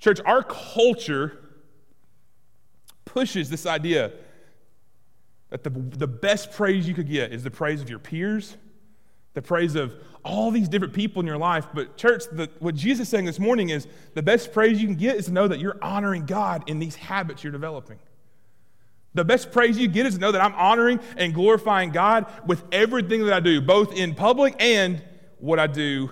Church, 0.00 0.20
our 0.24 0.42
culture 0.42 1.38
pushes 3.04 3.50
this 3.50 3.66
idea 3.66 4.12
that 5.50 5.62
the, 5.62 5.70
the 5.70 6.06
best 6.06 6.52
praise 6.52 6.88
you 6.88 6.94
could 6.94 7.08
get 7.08 7.32
is 7.32 7.42
the 7.42 7.50
praise 7.50 7.80
of 7.80 7.88
your 7.88 7.98
peers, 7.98 8.56
the 9.36 9.42
praise 9.42 9.74
of 9.74 9.94
all 10.24 10.50
these 10.50 10.66
different 10.66 10.94
people 10.94 11.20
in 11.20 11.26
your 11.26 11.36
life. 11.36 11.66
But, 11.74 11.98
church, 11.98 12.24
the, 12.32 12.48
what 12.58 12.74
Jesus 12.74 13.02
is 13.02 13.10
saying 13.10 13.26
this 13.26 13.38
morning 13.38 13.68
is 13.68 13.86
the 14.14 14.22
best 14.22 14.50
praise 14.50 14.80
you 14.80 14.88
can 14.88 14.96
get 14.96 15.16
is 15.16 15.26
to 15.26 15.32
know 15.32 15.46
that 15.46 15.60
you're 15.60 15.76
honoring 15.82 16.24
God 16.24 16.64
in 16.70 16.78
these 16.78 16.96
habits 16.96 17.44
you're 17.44 17.52
developing. 17.52 17.98
The 19.12 19.26
best 19.26 19.52
praise 19.52 19.76
you 19.76 19.88
get 19.88 20.06
is 20.06 20.14
to 20.14 20.20
know 20.20 20.32
that 20.32 20.40
I'm 20.40 20.54
honoring 20.54 21.00
and 21.18 21.34
glorifying 21.34 21.90
God 21.90 22.24
with 22.46 22.64
everything 22.72 23.26
that 23.26 23.34
I 23.34 23.40
do, 23.40 23.60
both 23.60 23.92
in 23.92 24.14
public 24.14 24.56
and 24.58 25.04
what 25.38 25.58
I 25.58 25.66
do 25.66 26.08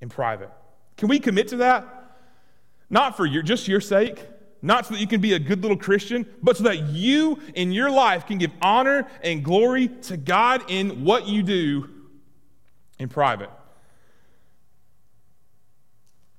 in 0.00 0.08
private. 0.08 0.50
Can 0.96 1.08
we 1.08 1.20
commit 1.20 1.48
to 1.48 1.58
that? 1.58 2.18
Not 2.90 3.16
for 3.16 3.24
your, 3.24 3.44
just 3.44 3.68
your 3.68 3.80
sake, 3.80 4.26
not 4.66 4.84
so 4.84 4.94
that 4.94 5.00
you 5.00 5.06
can 5.06 5.20
be 5.20 5.34
a 5.34 5.38
good 5.38 5.62
little 5.62 5.76
Christian, 5.76 6.26
but 6.42 6.56
so 6.56 6.64
that 6.64 6.88
you 6.88 7.38
in 7.54 7.70
your 7.70 7.88
life 7.88 8.26
can 8.26 8.36
give 8.36 8.50
honor 8.60 9.06
and 9.22 9.44
glory 9.44 9.88
to 10.02 10.16
God 10.16 10.64
in 10.68 11.04
what 11.04 11.26
you 11.28 11.44
do 11.44 11.88
in 12.98 13.08
private. 13.08 13.50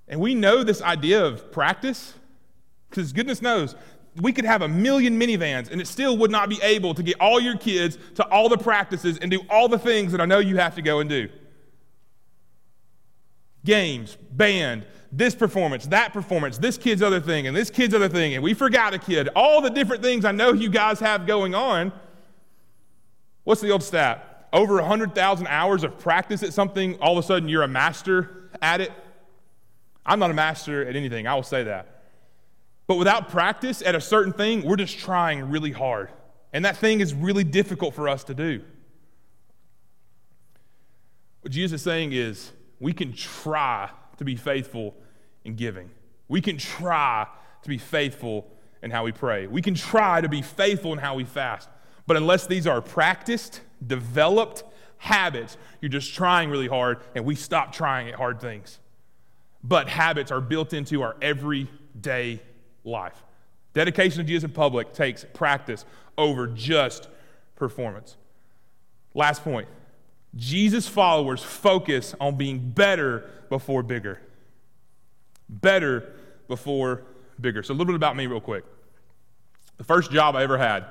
And 0.09 0.19
we 0.19 0.35
know 0.35 0.63
this 0.63 0.81
idea 0.81 1.25
of 1.25 1.53
practice 1.53 2.13
because 2.89 3.13
goodness 3.13 3.41
knows 3.41 3.75
we 4.15 4.33
could 4.33 4.45
have 4.45 4.61
a 4.61 4.67
million 4.67 5.17
minivans 5.19 5.71
and 5.71 5.79
it 5.79 5.87
still 5.87 6.17
would 6.17 6.31
not 6.31 6.49
be 6.49 6.59
able 6.61 6.93
to 6.95 7.03
get 7.03 7.15
all 7.21 7.39
your 7.39 7.57
kids 7.57 7.97
to 8.15 8.27
all 8.27 8.49
the 8.49 8.57
practices 8.57 9.17
and 9.19 9.31
do 9.31 9.41
all 9.49 9.69
the 9.69 9.79
things 9.79 10.11
that 10.11 10.19
I 10.19 10.25
know 10.25 10.39
you 10.39 10.57
have 10.57 10.75
to 10.75 10.81
go 10.81 10.99
and 10.99 11.09
do 11.09 11.29
games, 13.63 14.17
band, 14.31 14.85
this 15.11 15.35
performance, 15.35 15.85
that 15.87 16.13
performance, 16.13 16.57
this 16.57 16.77
kid's 16.77 17.01
other 17.01 17.19
thing, 17.19 17.47
and 17.47 17.55
this 17.55 17.69
kid's 17.69 17.93
other 17.93 18.09
thing, 18.09 18.33
and 18.33 18.43
we 18.43 18.53
forgot 18.53 18.93
a 18.93 18.99
kid, 18.99 19.29
all 19.35 19.61
the 19.61 19.69
different 19.69 20.03
things 20.03 20.25
I 20.25 20.31
know 20.31 20.53
you 20.53 20.69
guys 20.69 20.99
have 20.99 21.25
going 21.25 21.55
on. 21.55 21.91
What's 23.43 23.61
the 23.61 23.71
old 23.71 23.83
stat? 23.83 24.47
Over 24.51 24.75
100,000 24.75 25.47
hours 25.47 25.83
of 25.83 25.97
practice 25.99 26.43
at 26.43 26.53
something, 26.53 26.95
all 26.99 27.17
of 27.17 27.23
a 27.23 27.27
sudden 27.27 27.47
you're 27.47 27.63
a 27.63 27.67
master 27.67 28.49
at 28.61 28.81
it. 28.81 28.91
I'm 30.05 30.19
not 30.19 30.31
a 30.31 30.33
master 30.33 30.85
at 30.85 30.95
anything, 30.95 31.27
I 31.27 31.35
will 31.35 31.43
say 31.43 31.63
that. 31.63 32.01
But 32.87 32.95
without 32.95 33.29
practice 33.29 33.81
at 33.81 33.95
a 33.95 34.01
certain 34.01 34.33
thing, 34.33 34.63
we're 34.63 34.77
just 34.77 34.97
trying 34.97 35.49
really 35.49 35.71
hard. 35.71 36.09
And 36.53 36.63
that 36.65 36.77
thing 36.77 37.01
is 37.01 37.13
really 37.13 37.43
difficult 37.43 37.93
for 37.93 38.07
us 38.07 38.23
to 38.25 38.33
do. 38.33 38.61
What 41.41 41.51
Jesus 41.51 41.81
is 41.81 41.83
saying 41.83 42.13
is, 42.13 42.51
we 42.79 42.93
can 42.93 43.13
try 43.13 43.89
to 44.17 44.25
be 44.25 44.35
faithful 44.35 44.95
in 45.43 45.55
giving. 45.55 45.89
We 46.27 46.41
can 46.41 46.57
try 46.57 47.27
to 47.61 47.69
be 47.69 47.77
faithful 47.77 48.47
in 48.81 48.91
how 48.91 49.05
we 49.05 49.11
pray. 49.11 49.47
We 49.47 49.61
can 49.61 49.73
try 49.73 50.21
to 50.21 50.29
be 50.29 50.41
faithful 50.41 50.93
in 50.93 50.99
how 50.99 51.15
we 51.15 51.23
fast. 51.23 51.69
But 52.05 52.17
unless 52.17 52.47
these 52.47 52.67
are 52.67 52.81
practiced, 52.81 53.61
developed 53.85 54.63
habits, 54.97 55.57
you're 55.81 55.89
just 55.89 56.13
trying 56.13 56.49
really 56.49 56.67
hard 56.67 56.99
and 57.15 57.25
we 57.25 57.35
stop 57.35 57.73
trying 57.73 58.09
at 58.09 58.15
hard 58.15 58.39
things. 58.39 58.79
But 59.63 59.89
habits 59.89 60.31
are 60.31 60.41
built 60.41 60.73
into 60.73 61.01
our 61.01 61.15
everyday 61.21 62.41
life. 62.83 63.23
Dedication 63.73 64.19
to 64.19 64.23
Jesus 64.23 64.45
in 64.45 64.51
public 64.51 64.93
takes 64.93 65.25
practice 65.33 65.85
over 66.17 66.47
just 66.47 67.09
performance. 67.55 68.17
Last 69.13 69.43
point 69.43 69.67
Jesus 70.35 70.87
followers 70.87 71.41
focus 71.41 72.13
on 72.19 72.35
being 72.35 72.59
better 72.59 73.29
before 73.49 73.83
bigger. 73.83 74.19
Better 75.49 76.13
before 76.47 77.03
bigger. 77.39 77.63
So, 77.63 77.73
a 77.73 77.75
little 77.75 77.87
bit 77.87 77.95
about 77.95 78.15
me, 78.15 78.27
real 78.27 78.41
quick. 78.41 78.63
The 79.77 79.83
first 79.83 80.11
job 80.11 80.35
I 80.35 80.43
ever 80.43 80.57
had, 80.57 80.85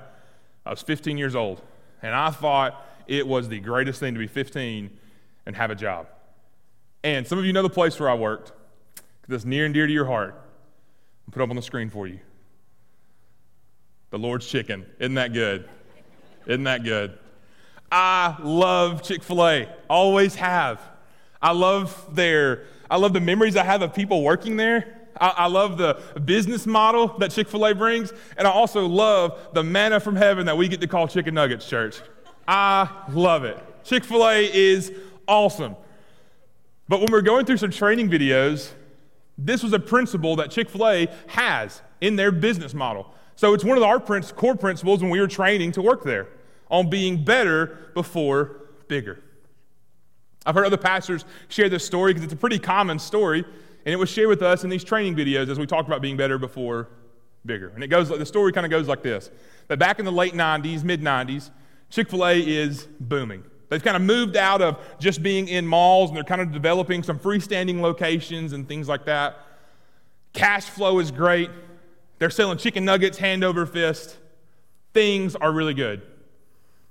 I 0.65 0.71
was 0.71 0.83
15 0.83 1.19
years 1.19 1.35
old, 1.35 1.61
and 2.03 2.15
I 2.15 2.31
thought 2.31 2.85
it 3.07 3.27
was 3.27 3.49
the 3.49 3.61
greatest 3.61 4.01
thing 4.01 4.15
to 4.15 4.19
be 4.19 4.27
15 4.27 4.91
and 5.47 5.57
have 5.57 5.71
a 5.71 5.75
job. 5.75 6.09
And 7.05 7.27
some 7.27 7.39
of 7.39 7.45
you 7.45 7.53
know 7.53 7.63
the 7.63 7.71
place 7.71 7.99
where 8.01 8.09
I 8.09 8.15
worked, 8.15 8.53
it's 9.29 9.45
near 9.45 9.65
and 9.65 9.75
dear 9.75 9.87
to 9.87 9.93
your 9.93 10.07
heart. 10.07 10.35
I'll 10.35 11.33
put 11.33 11.43
up 11.43 11.51
on 11.51 11.57
the 11.57 11.63
screen 11.63 11.91
for 11.91 12.07
you. 12.07 12.21
The 14.11 14.19
Lord's 14.19 14.47
Chicken. 14.47 14.87
Isn't 14.99 15.15
that 15.15 15.33
good? 15.33 15.69
Isn't 16.47 16.65
that 16.65 16.85
good? 16.85 17.19
I 17.91 18.37
love 18.43 19.03
Chick 19.03 19.23
fil 19.23 19.47
A, 19.47 19.69
always 19.89 20.35
have. 20.37 20.81
I 21.41 21.53
love 21.53 22.15
their, 22.15 22.65
I 22.91 22.97
love 22.97 23.13
the 23.13 23.21
memories 23.21 23.57
I 23.57 23.65
have 23.65 23.83
of 23.83 23.95
people 23.95 24.23
working 24.23 24.57
there. 24.57 25.09
I, 25.21 25.29
I 25.29 25.47
love 25.47 25.79
the 25.79 26.01
business 26.25 26.67
model 26.67 27.09
that 27.19 27.31
Chick 27.31 27.49
fil 27.49 27.67
A 27.67 27.75
brings. 27.75 28.13
And 28.37 28.47
I 28.47 28.51
also 28.51 28.87
love 28.87 29.39
the 29.53 29.63
manna 29.63 30.01
from 30.01 30.17
heaven 30.17 30.47
that 30.47 30.57
we 30.57 30.69
get 30.69 30.81
to 30.81 30.87
call 30.87 31.07
chicken 31.09 31.35
nuggets, 31.35 31.69
church. 31.69 32.01
I 32.49 32.89
love 33.11 33.45
it. 33.45 33.59
Chick 33.85 34.05
fil 34.05 34.29
A 34.29 34.53
is 34.53 34.93
awesome. 35.29 35.77
But 36.89 37.01
when 37.01 37.11
we're 37.11 37.23
going 37.23 37.47
through 37.47 37.57
some 37.59 37.71
training 37.71 38.11
videos, 38.11 38.73
this 39.39 39.63
was 39.63 39.73
a 39.73 39.79
principle 39.79 40.37
that 40.37 40.51
Chick 40.51 40.69
fil 40.69 40.89
A 40.89 41.09
has 41.29 41.83
in 42.01 42.17
their 42.17 42.33
business 42.33 42.75
model. 42.75 43.13
So 43.37 43.55
it's 43.55 43.65
one 43.65 43.77
of 43.77 43.83
our 43.85 44.01
core 44.01 44.57
principles 44.57 45.03
when 45.03 45.11
we 45.11 45.21
were 45.21 45.29
training 45.29 45.73
to 45.73 45.83
work 45.83 46.03
there 46.05 46.29
on 46.71 46.91
being 46.91 47.25
better 47.25 47.91
before 47.95 48.63
bigger. 48.89 49.23
I've 50.45 50.55
heard 50.55 50.67
other 50.67 50.77
pastors 50.77 51.25
share 51.49 51.69
this 51.69 51.85
story 51.85 52.13
because 52.13 52.25
it's 52.25 52.33
a 52.33 52.37
pretty 52.37 52.59
common 52.59 52.99
story, 52.99 53.45
and 53.85 53.93
it 53.93 53.97
was 53.97 54.09
shared 54.09 54.29
with 54.29 54.43
us 54.43 54.65
in 54.65 54.71
these 54.71 54.85
training 54.85 55.17
videos 55.17 55.49
as 55.49 55.59
we 55.59 55.67
talked 55.67 55.89
about 55.89 56.03
being 56.03 56.17
better 56.17 56.39
before 56.39 56.89
bigger. 57.45 57.69
And 57.75 57.83
it 57.83 57.89
goes 57.89 58.09
the 58.09 58.27
story 58.27 58.53
kind 58.53 58.65
of 58.65 58.71
goes 58.71 58.89
like 58.89 59.03
this: 59.03 59.31
that 59.69 59.79
back 59.79 59.99
in 59.99 60.05
the 60.05 60.13
late 60.13 60.35
90s, 60.35 60.85
mid 60.85 61.03
90s, 61.03 61.51
Chick-fil-A 61.91 62.41
is 62.41 62.89
booming. 63.01 63.45
They've 63.69 63.83
kind 63.83 63.97
of 63.97 64.03
moved 64.03 64.37
out 64.37 64.63
of 64.63 64.81
just 65.01 65.23
being 65.23 65.49
in 65.49 65.67
malls 65.67 66.11
and 66.11 66.17
they're 66.17 66.25
kind 66.25 66.41
of 66.41 66.53
developing 66.53 67.03
some 67.03 67.19
freestanding 67.19 67.81
locations 67.81 68.53
and 68.53 68.69
things 68.69 68.89
like 68.89 69.05
that. 69.07 69.41
Cash 70.33 70.65
flow 70.65 70.99
is 71.01 71.11
great. 71.11 71.51
They're 72.19 72.31
selling 72.31 72.59
chicken 72.59 72.85
nuggets 72.85 73.19
hand 73.19 73.43
over 73.43 73.67
fist. 73.67 74.19
Things 74.93 75.35
are 75.35 75.51
really 75.51 75.75
good. 75.75 76.03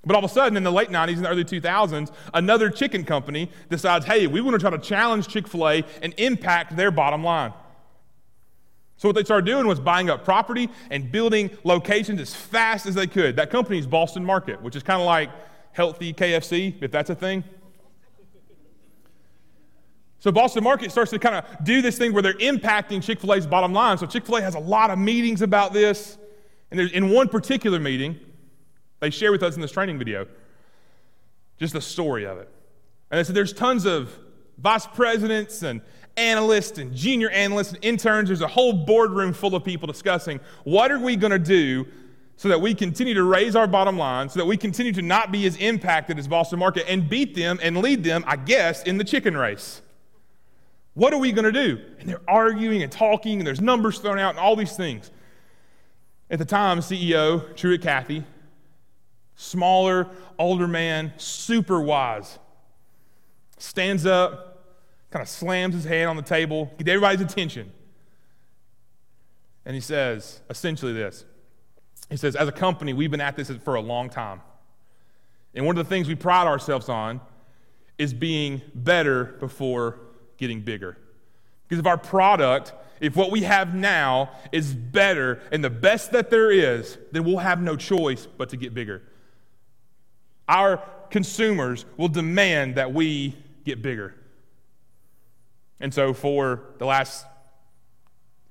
But 0.05 0.15
all 0.15 0.23
of 0.23 0.29
a 0.29 0.33
sudden, 0.33 0.55
in 0.55 0.63
the 0.63 0.71
late 0.71 0.89
90s 0.89 1.15
and 1.15 1.25
the 1.25 1.29
early 1.29 1.43
2000s, 1.43 2.11
another 2.33 2.69
chicken 2.69 3.03
company 3.03 3.49
decides, 3.69 4.05
hey, 4.05 4.27
we 4.27 4.39
want 4.39 4.53
to 4.53 4.59
try 4.59 4.69
to 4.69 4.77
challenge 4.77 5.27
Chick 5.27 5.47
fil 5.47 5.67
A 5.67 5.83
and 6.01 6.13
impact 6.17 6.75
their 6.75 6.91
bottom 6.91 7.23
line. 7.23 7.53
So, 8.97 9.09
what 9.09 9.15
they 9.15 9.23
started 9.23 9.45
doing 9.45 9.67
was 9.67 9.79
buying 9.79 10.09
up 10.09 10.23
property 10.23 10.69
and 10.89 11.11
building 11.11 11.49
locations 11.63 12.21
as 12.21 12.33
fast 12.33 12.85
as 12.85 12.95
they 12.95 13.07
could. 13.07 13.35
That 13.35 13.49
company 13.49 13.77
is 13.77 13.87
Boston 13.87 14.23
Market, 14.23 14.61
which 14.61 14.75
is 14.75 14.83
kind 14.83 15.01
of 15.01 15.05
like 15.05 15.29
healthy 15.73 16.13
KFC, 16.13 16.81
if 16.81 16.91
that's 16.91 17.09
a 17.09 17.15
thing. 17.15 17.43
So, 20.19 20.31
Boston 20.31 20.63
Market 20.63 20.91
starts 20.91 21.11
to 21.11 21.19
kind 21.19 21.35
of 21.35 21.45
do 21.65 21.81
this 21.81 21.97
thing 21.97 22.13
where 22.13 22.21
they're 22.21 22.33
impacting 22.35 23.03
Chick 23.03 23.19
fil 23.19 23.33
A's 23.33 23.45
bottom 23.45 23.73
line. 23.73 23.97
So, 23.97 24.05
Chick 24.05 24.25
fil 24.25 24.37
A 24.37 24.41
has 24.41 24.55
a 24.55 24.59
lot 24.59 24.91
of 24.91 24.99
meetings 24.99 25.41
about 25.41 25.73
this. 25.73 26.17
And 26.71 26.79
in 26.79 27.09
one 27.09 27.27
particular 27.27 27.79
meeting, 27.79 28.19
they 29.05 29.11
share 29.11 29.31
with 29.31 29.43
us 29.43 29.53
in 29.53 29.61
this 29.61 29.71
training 29.71 29.99
video 29.99 30.25
just 31.59 31.73
the 31.73 31.81
story 31.81 32.25
of 32.25 32.39
it. 32.39 32.49
And 33.11 33.19
they 33.19 33.23
said 33.23 33.35
there's 33.35 33.53
tons 33.53 33.85
of 33.85 34.09
vice 34.57 34.87
presidents 34.87 35.61
and 35.61 35.81
analysts 36.17 36.79
and 36.79 36.95
junior 36.95 37.29
analysts 37.29 37.73
and 37.73 37.85
interns. 37.85 38.29
There's 38.29 38.41
a 38.41 38.47
whole 38.47 38.73
boardroom 38.73 39.31
full 39.31 39.53
of 39.53 39.63
people 39.63 39.85
discussing 39.85 40.39
what 40.63 40.91
are 40.91 40.97
we 40.97 41.15
going 41.15 41.31
to 41.31 41.37
do 41.37 41.85
so 42.35 42.49
that 42.49 42.59
we 42.59 42.73
continue 42.73 43.13
to 43.13 43.23
raise 43.23 43.55
our 43.55 43.67
bottom 43.67 43.95
line, 43.95 44.27
so 44.27 44.39
that 44.39 44.45
we 44.45 44.57
continue 44.57 44.91
to 44.91 45.03
not 45.03 45.31
be 45.31 45.45
as 45.45 45.55
impacted 45.57 46.17
as 46.17 46.27
Boston 46.27 46.57
Market 46.57 46.85
and 46.89 47.07
beat 47.07 47.35
them 47.35 47.59
and 47.61 47.77
lead 47.77 48.03
them, 48.03 48.23
I 48.25 48.37
guess, 48.37 48.81
in 48.83 48.97
the 48.97 49.03
chicken 49.03 49.37
race. 49.37 49.81
What 50.95 51.13
are 51.13 51.19
we 51.19 51.31
going 51.31 51.45
to 51.45 51.51
do? 51.51 51.79
And 51.99 52.09
they're 52.09 52.27
arguing 52.27 52.81
and 52.81 52.91
talking, 52.91 53.39
and 53.39 53.45
there's 53.45 53.61
numbers 53.61 53.99
thrown 53.99 54.17
out 54.17 54.31
and 54.31 54.39
all 54.39 54.55
these 54.55 54.75
things. 54.75 55.11
At 56.29 56.39
the 56.39 56.45
time, 56.45 56.79
CEO 56.79 57.55
Truett 57.55 57.83
Cathy, 57.83 58.23
smaller, 59.35 60.07
older 60.39 60.67
man, 60.67 61.13
super 61.17 61.81
wise, 61.81 62.39
stands 63.57 64.05
up, 64.05 64.63
kind 65.11 65.21
of 65.21 65.29
slams 65.29 65.75
his 65.75 65.85
hand 65.85 66.09
on 66.09 66.15
the 66.15 66.21
table, 66.21 66.71
get 66.77 66.87
everybody's 66.87 67.21
attention. 67.21 67.71
And 69.65 69.73
he 69.73 69.81
says 69.81 70.41
essentially 70.49 70.93
this 70.93 71.25
He 72.09 72.17
says, 72.17 72.35
As 72.35 72.47
a 72.47 72.51
company, 72.51 72.93
we've 72.93 73.11
been 73.11 73.21
at 73.21 73.35
this 73.35 73.51
for 73.63 73.75
a 73.75 73.81
long 73.81 74.09
time. 74.09 74.41
And 75.53 75.65
one 75.65 75.77
of 75.77 75.85
the 75.85 75.89
things 75.89 76.07
we 76.07 76.15
pride 76.15 76.47
ourselves 76.47 76.89
on 76.89 77.21
is 77.97 78.13
being 78.13 78.61
better 78.73 79.23
before 79.39 79.99
getting 80.37 80.61
bigger. 80.61 80.97
Because 81.63 81.79
if 81.79 81.85
our 81.85 81.97
product, 81.97 82.73
if 82.99 83.15
what 83.15 83.31
we 83.31 83.41
have 83.43 83.73
now 83.73 84.31
is 84.51 84.73
better 84.73 85.41
and 85.51 85.63
the 85.63 85.69
best 85.69 86.11
that 86.11 86.29
there 86.29 86.51
is, 86.51 86.97
then 87.11 87.23
we'll 87.23 87.37
have 87.37 87.61
no 87.61 87.75
choice 87.75 88.25
but 88.25 88.49
to 88.49 88.57
get 88.57 88.73
bigger. 88.73 89.01
Our 90.47 90.77
consumers 91.09 91.85
will 91.97 92.07
demand 92.07 92.75
that 92.75 92.93
we 92.93 93.35
get 93.63 93.81
bigger. 93.81 94.15
And 95.79 95.93
so, 95.93 96.13
for 96.13 96.61
the 96.77 96.85
last 96.85 97.25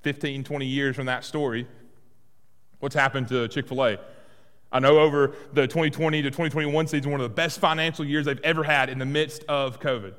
15, 0.02 0.44
20 0.44 0.66
years 0.66 0.96
from 0.96 1.06
that 1.06 1.24
story, 1.24 1.66
what's 2.80 2.94
happened 2.94 3.28
to 3.28 3.48
Chick 3.48 3.68
fil 3.68 3.84
A? 3.84 3.98
I 4.70 4.80
know 4.80 4.98
over 4.98 5.36
the 5.52 5.62
2020 5.62 6.22
to 6.22 6.30
2021 6.30 6.88
season, 6.88 7.10
one 7.10 7.20
of 7.20 7.30
the 7.30 7.34
best 7.34 7.60
financial 7.60 8.04
years 8.04 8.26
they've 8.26 8.40
ever 8.42 8.64
had 8.64 8.90
in 8.90 8.98
the 8.98 9.06
midst 9.06 9.44
of 9.48 9.80
COVID. 9.80 10.14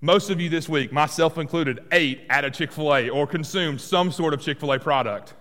Most 0.00 0.30
of 0.30 0.40
you 0.40 0.48
this 0.48 0.68
week, 0.68 0.92
myself 0.92 1.36
included, 1.36 1.80
ate 1.92 2.22
at 2.30 2.44
a 2.44 2.50
Chick 2.50 2.72
fil 2.72 2.94
A 2.94 3.10
or 3.10 3.26
consumed 3.26 3.80
some 3.80 4.10
sort 4.10 4.32
of 4.32 4.40
Chick 4.40 4.60
fil 4.60 4.72
A 4.72 4.78
product. 4.78 5.34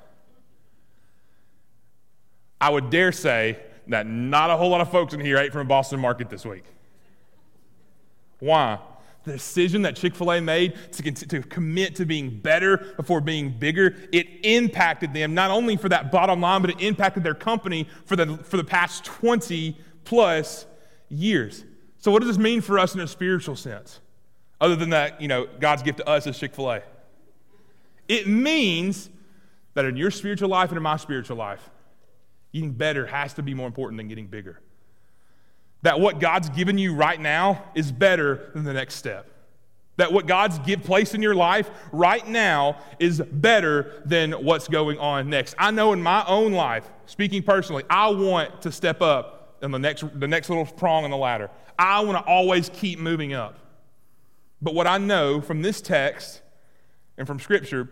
I 2.59 2.69
would 2.69 2.89
dare 2.89 3.13
say 3.13 3.59
that 3.89 4.07
not 4.07 4.49
a 4.49 4.57
whole 4.57 4.69
lot 4.69 4.81
of 4.81 4.89
folks 4.89 5.13
in 5.13 5.19
here 5.19 5.37
ate 5.37 5.51
from 5.51 5.61
a 5.61 5.65
Boston 5.65 5.99
market 5.99 6.29
this 6.29 6.45
week. 6.45 6.63
Why? 8.39 8.79
The 9.25 9.33
decision 9.33 9.81
that 9.81 9.95
Chick 9.95 10.15
fil 10.15 10.31
A 10.31 10.39
made 10.39 10.75
to, 10.93 11.11
to 11.11 11.41
commit 11.41 11.95
to 11.95 12.05
being 12.05 12.39
better 12.39 12.77
before 12.95 13.19
being 13.19 13.49
bigger, 13.49 13.95
it 14.13 14.27
impacted 14.43 15.13
them 15.13 15.33
not 15.33 15.51
only 15.51 15.75
for 15.75 15.89
that 15.89 16.11
bottom 16.11 16.39
line, 16.39 16.61
but 16.61 16.69
it 16.69 16.81
impacted 16.81 17.23
their 17.23 17.33
company 17.33 17.87
for 18.05 18.15
the, 18.15 18.37
for 18.37 18.57
the 18.57 18.63
past 18.63 19.03
20 19.03 19.77
plus 20.05 20.65
years. 21.09 21.65
So, 21.97 22.11
what 22.11 22.19
does 22.19 22.27
this 22.29 22.37
mean 22.37 22.61
for 22.61 22.79
us 22.79 22.95
in 22.95 23.01
a 23.01 23.07
spiritual 23.07 23.57
sense? 23.57 23.99
Other 24.61 24.75
than 24.75 24.91
that, 24.91 25.21
you 25.21 25.27
know, 25.27 25.47
God's 25.59 25.83
gift 25.83 25.97
to 25.97 26.07
us 26.07 26.25
is 26.27 26.37
Chick 26.37 26.55
fil 26.55 26.71
A. 26.71 26.81
It 28.07 28.27
means 28.27 29.09
that 29.73 29.85
in 29.85 29.97
your 29.97 30.11
spiritual 30.11 30.49
life 30.49 30.69
and 30.69 30.77
in 30.77 30.83
my 30.83 30.97
spiritual 30.97 31.37
life, 31.37 31.69
getting 32.53 32.71
better 32.71 33.05
has 33.05 33.33
to 33.35 33.43
be 33.43 33.53
more 33.53 33.67
important 33.67 33.97
than 33.97 34.07
getting 34.07 34.27
bigger. 34.27 34.59
That 35.81 35.99
what 35.99 36.19
God's 36.19 36.49
given 36.49 36.77
you 36.77 36.93
right 36.93 37.19
now 37.19 37.63
is 37.75 37.91
better 37.91 38.51
than 38.53 38.63
the 38.63 38.73
next 38.73 38.95
step. 38.95 39.27
That 39.97 40.13
what 40.13 40.27
God's 40.27 40.59
give 40.59 40.83
place 40.83 41.13
in 41.13 41.21
your 41.21 41.35
life 41.35 41.69
right 41.91 42.25
now 42.27 42.77
is 42.99 43.19
better 43.19 44.01
than 44.05 44.31
what's 44.31 44.67
going 44.67 44.97
on 44.97 45.29
next. 45.29 45.55
I 45.57 45.71
know 45.71 45.93
in 45.93 46.01
my 46.01 46.25
own 46.25 46.53
life, 46.53 46.89
speaking 47.05 47.43
personally, 47.43 47.83
I 47.89 48.09
want 48.09 48.61
to 48.61 48.71
step 48.71 49.01
up 49.01 49.57
in 49.61 49.71
the 49.71 49.79
next, 49.79 50.05
the 50.19 50.27
next 50.27 50.49
little 50.49 50.65
prong 50.65 51.03
on 51.03 51.11
the 51.11 51.17
ladder. 51.17 51.49
I 51.77 51.99
want 52.01 52.17
to 52.17 52.23
always 52.23 52.69
keep 52.69 52.99
moving 52.99 53.33
up. 53.33 53.59
But 54.61 54.73
what 54.73 54.87
I 54.87 54.97
know 54.97 55.41
from 55.41 55.61
this 55.61 55.81
text 55.81 56.41
and 57.17 57.27
from 57.27 57.39
Scripture 57.39 57.89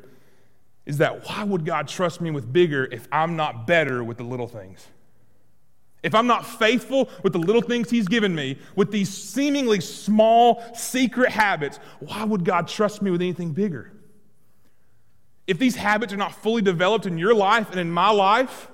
is 0.88 1.00
that 1.00 1.28
why 1.28 1.44
would 1.44 1.66
God 1.66 1.90
trust 1.90 2.22
me 2.22 2.32
with 2.32 2.52
bigger 2.52 2.86
if 2.86 3.10
I'm 3.12 3.36
not 3.36 3.68
better 3.68 4.06
with 4.06 4.18
the 4.18 4.24
little 4.24 4.48
things? 4.48 4.88
If 6.02 6.16
I'm 6.16 6.28
not 6.28 6.46
faithful 6.46 7.10
with 7.24 7.34
the 7.34 7.40
little 7.40 7.62
things 7.62 7.90
He's 7.90 8.08
given 8.08 8.34
me, 8.34 8.58
with 8.74 8.90
these 8.90 9.10
seemingly 9.10 9.82
small 9.82 10.64
secret 10.74 11.30
habits, 11.30 11.82
why 12.00 12.24
would 12.24 12.46
God 12.46 12.70
trust 12.70 13.02
me 13.02 13.12
with 13.12 13.22
anything 13.22 13.52
bigger? 13.52 13.92
If 15.46 15.60
these 15.60 15.76
habits 15.76 16.14
are 16.14 16.18
not 16.18 16.34
fully 16.34 16.62
developed 16.62 17.06
in 17.06 17.18
your 17.18 17.34
life 17.34 17.70
and 17.72 17.82
in 17.82 17.92
my 17.92 18.10
life, 18.10 18.70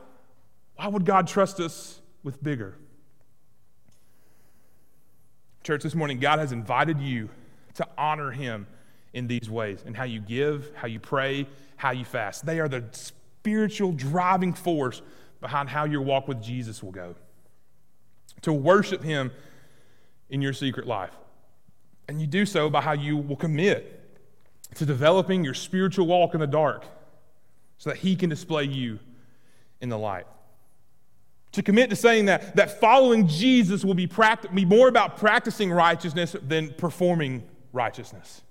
why 0.75 0.87
would 0.89 1.05
God 1.05 1.27
trust 1.27 1.59
us 1.59 1.99
with 2.21 2.43
bigger? 2.43 2.77
Church, 5.63 5.81
this 5.81 5.95
morning, 5.95 6.19
God 6.19 6.37
has 6.37 6.51
invited 6.51 6.99
you 6.99 7.29
to 7.73 7.87
honor 7.97 8.29
Him 8.29 8.67
in 9.13 9.27
these 9.27 9.49
ways 9.49 9.83
and 9.85 9.95
how 9.95 10.03
you 10.03 10.19
give, 10.19 10.71
how 10.75 10.87
you 10.87 10.99
pray, 10.99 11.47
how 11.75 11.91
you 11.91 12.05
fast. 12.05 12.45
They 12.45 12.59
are 12.59 12.67
the 12.67 12.83
spiritual 12.91 13.91
driving 13.91 14.53
force 14.53 15.01
behind 15.39 15.69
how 15.69 15.85
your 15.85 16.01
walk 16.01 16.27
with 16.27 16.41
Jesus 16.41 16.81
will 16.81 16.91
go. 16.91 17.15
To 18.41 18.53
worship 18.53 19.03
Him 19.03 19.31
in 20.29 20.41
your 20.41 20.53
secret 20.53 20.87
life. 20.87 21.13
And 22.07 22.19
you 22.19 22.27
do 22.27 22.45
so 22.45 22.69
by 22.69 22.81
how 22.81 22.93
you 22.93 23.17
will 23.17 23.35
commit 23.35 23.99
to 24.75 24.85
developing 24.85 25.43
your 25.43 25.53
spiritual 25.53 26.07
walk 26.07 26.33
in 26.33 26.39
the 26.39 26.47
dark 26.47 26.85
so 27.77 27.89
that 27.89 27.99
He 27.99 28.15
can 28.15 28.29
display 28.29 28.63
you 28.63 28.99
in 29.81 29.89
the 29.89 29.97
light. 29.97 30.25
To 31.53 31.61
commit 31.61 31.91
to 31.91 31.95
saying 31.95 32.25
that, 32.25 32.55
that 32.55 32.79
following 32.79 33.27
Jesus 33.27 33.85
will 33.85 33.93
be, 33.93 34.07
practi- 34.07 34.53
be 34.53 34.65
more 34.65 34.87
about 34.87 35.17
practicing 35.17 35.71
righteousness 35.71 36.35
than 36.41 36.73
performing 36.73 37.43
righteousness. 37.73 38.41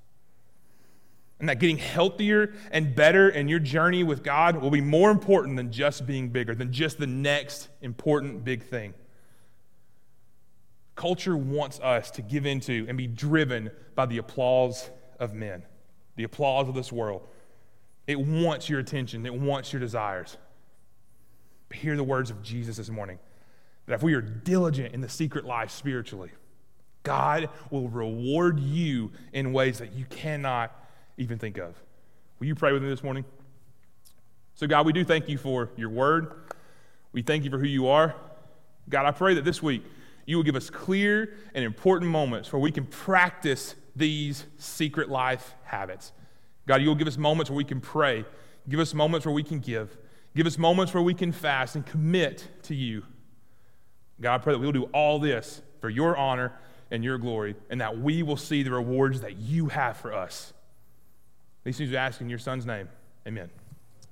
And 1.42 1.48
that 1.48 1.58
getting 1.58 1.78
healthier 1.78 2.54
and 2.70 2.94
better 2.94 3.28
in 3.28 3.48
your 3.48 3.58
journey 3.58 4.04
with 4.04 4.22
God 4.22 4.58
will 4.58 4.70
be 4.70 4.80
more 4.80 5.10
important 5.10 5.56
than 5.56 5.72
just 5.72 6.06
being 6.06 6.28
bigger, 6.28 6.54
than 6.54 6.72
just 6.72 6.98
the 6.98 7.06
next 7.08 7.68
important 7.80 8.44
big 8.44 8.62
thing. 8.62 8.94
Culture 10.94 11.36
wants 11.36 11.80
us 11.80 12.12
to 12.12 12.22
give 12.22 12.46
into 12.46 12.86
and 12.88 12.96
be 12.96 13.08
driven 13.08 13.72
by 13.96 14.06
the 14.06 14.18
applause 14.18 14.88
of 15.18 15.34
men, 15.34 15.64
the 16.14 16.22
applause 16.22 16.68
of 16.68 16.76
this 16.76 16.92
world. 16.92 17.26
It 18.06 18.20
wants 18.20 18.68
your 18.68 18.78
attention, 18.78 19.26
it 19.26 19.34
wants 19.34 19.72
your 19.72 19.80
desires. 19.80 20.36
But 21.68 21.78
hear 21.78 21.96
the 21.96 22.04
words 22.04 22.30
of 22.30 22.40
Jesus 22.44 22.76
this 22.76 22.88
morning 22.88 23.18
that 23.86 23.94
if 23.94 24.02
we 24.04 24.14
are 24.14 24.20
diligent 24.20 24.94
in 24.94 25.00
the 25.00 25.08
secret 25.08 25.44
life 25.44 25.72
spiritually, 25.72 26.30
God 27.02 27.48
will 27.72 27.88
reward 27.88 28.60
you 28.60 29.10
in 29.32 29.52
ways 29.52 29.78
that 29.78 29.92
you 29.92 30.04
cannot 30.04 30.78
even 31.22 31.38
think 31.38 31.58
of. 31.58 31.74
Will 32.38 32.46
you 32.46 32.54
pray 32.54 32.72
with 32.72 32.82
me 32.82 32.88
this 32.88 33.02
morning? 33.02 33.24
So, 34.54 34.66
God, 34.66 34.84
we 34.84 34.92
do 34.92 35.04
thank 35.04 35.28
you 35.28 35.38
for 35.38 35.70
your 35.76 35.88
word. 35.88 36.32
We 37.12 37.22
thank 37.22 37.44
you 37.44 37.50
for 37.50 37.58
who 37.58 37.66
you 37.66 37.88
are. 37.88 38.14
God, 38.88 39.06
I 39.06 39.12
pray 39.12 39.34
that 39.34 39.44
this 39.44 39.62
week 39.62 39.84
you 40.26 40.36
will 40.36 40.44
give 40.44 40.56
us 40.56 40.70
clear 40.70 41.34
and 41.54 41.64
important 41.64 42.10
moments 42.10 42.52
where 42.52 42.60
we 42.60 42.70
can 42.70 42.86
practice 42.86 43.74
these 43.94 44.44
secret 44.58 45.08
life 45.08 45.54
habits. 45.64 46.12
God, 46.66 46.80
you 46.82 46.88
will 46.88 46.94
give 46.94 47.08
us 47.08 47.18
moments 47.18 47.50
where 47.50 47.56
we 47.56 47.64
can 47.64 47.80
pray, 47.80 48.24
give 48.68 48.80
us 48.80 48.94
moments 48.94 49.26
where 49.26 49.34
we 49.34 49.42
can 49.42 49.58
give, 49.58 49.96
give 50.36 50.46
us 50.46 50.58
moments 50.58 50.94
where 50.94 51.02
we 51.02 51.14
can 51.14 51.32
fast 51.32 51.74
and 51.74 51.84
commit 51.84 52.46
to 52.64 52.74
you. 52.74 53.02
God, 54.20 54.34
I 54.34 54.38
pray 54.38 54.52
that 54.52 54.58
we'll 54.58 54.72
do 54.72 54.84
all 54.92 55.18
this 55.18 55.62
for 55.80 55.90
your 55.90 56.16
honor 56.16 56.52
and 56.90 57.02
your 57.02 57.18
glory, 57.18 57.56
and 57.70 57.80
that 57.80 57.98
we 57.98 58.22
will 58.22 58.36
see 58.36 58.62
the 58.62 58.70
rewards 58.70 59.22
that 59.22 59.38
you 59.38 59.68
have 59.68 59.96
for 59.96 60.12
us. 60.12 60.52
These 61.64 61.78
things 61.78 61.90
we 61.90 61.96
ask 61.96 62.20
in 62.20 62.28
your 62.28 62.38
son's 62.38 62.66
name. 62.66 62.88
Amen. 63.26 63.50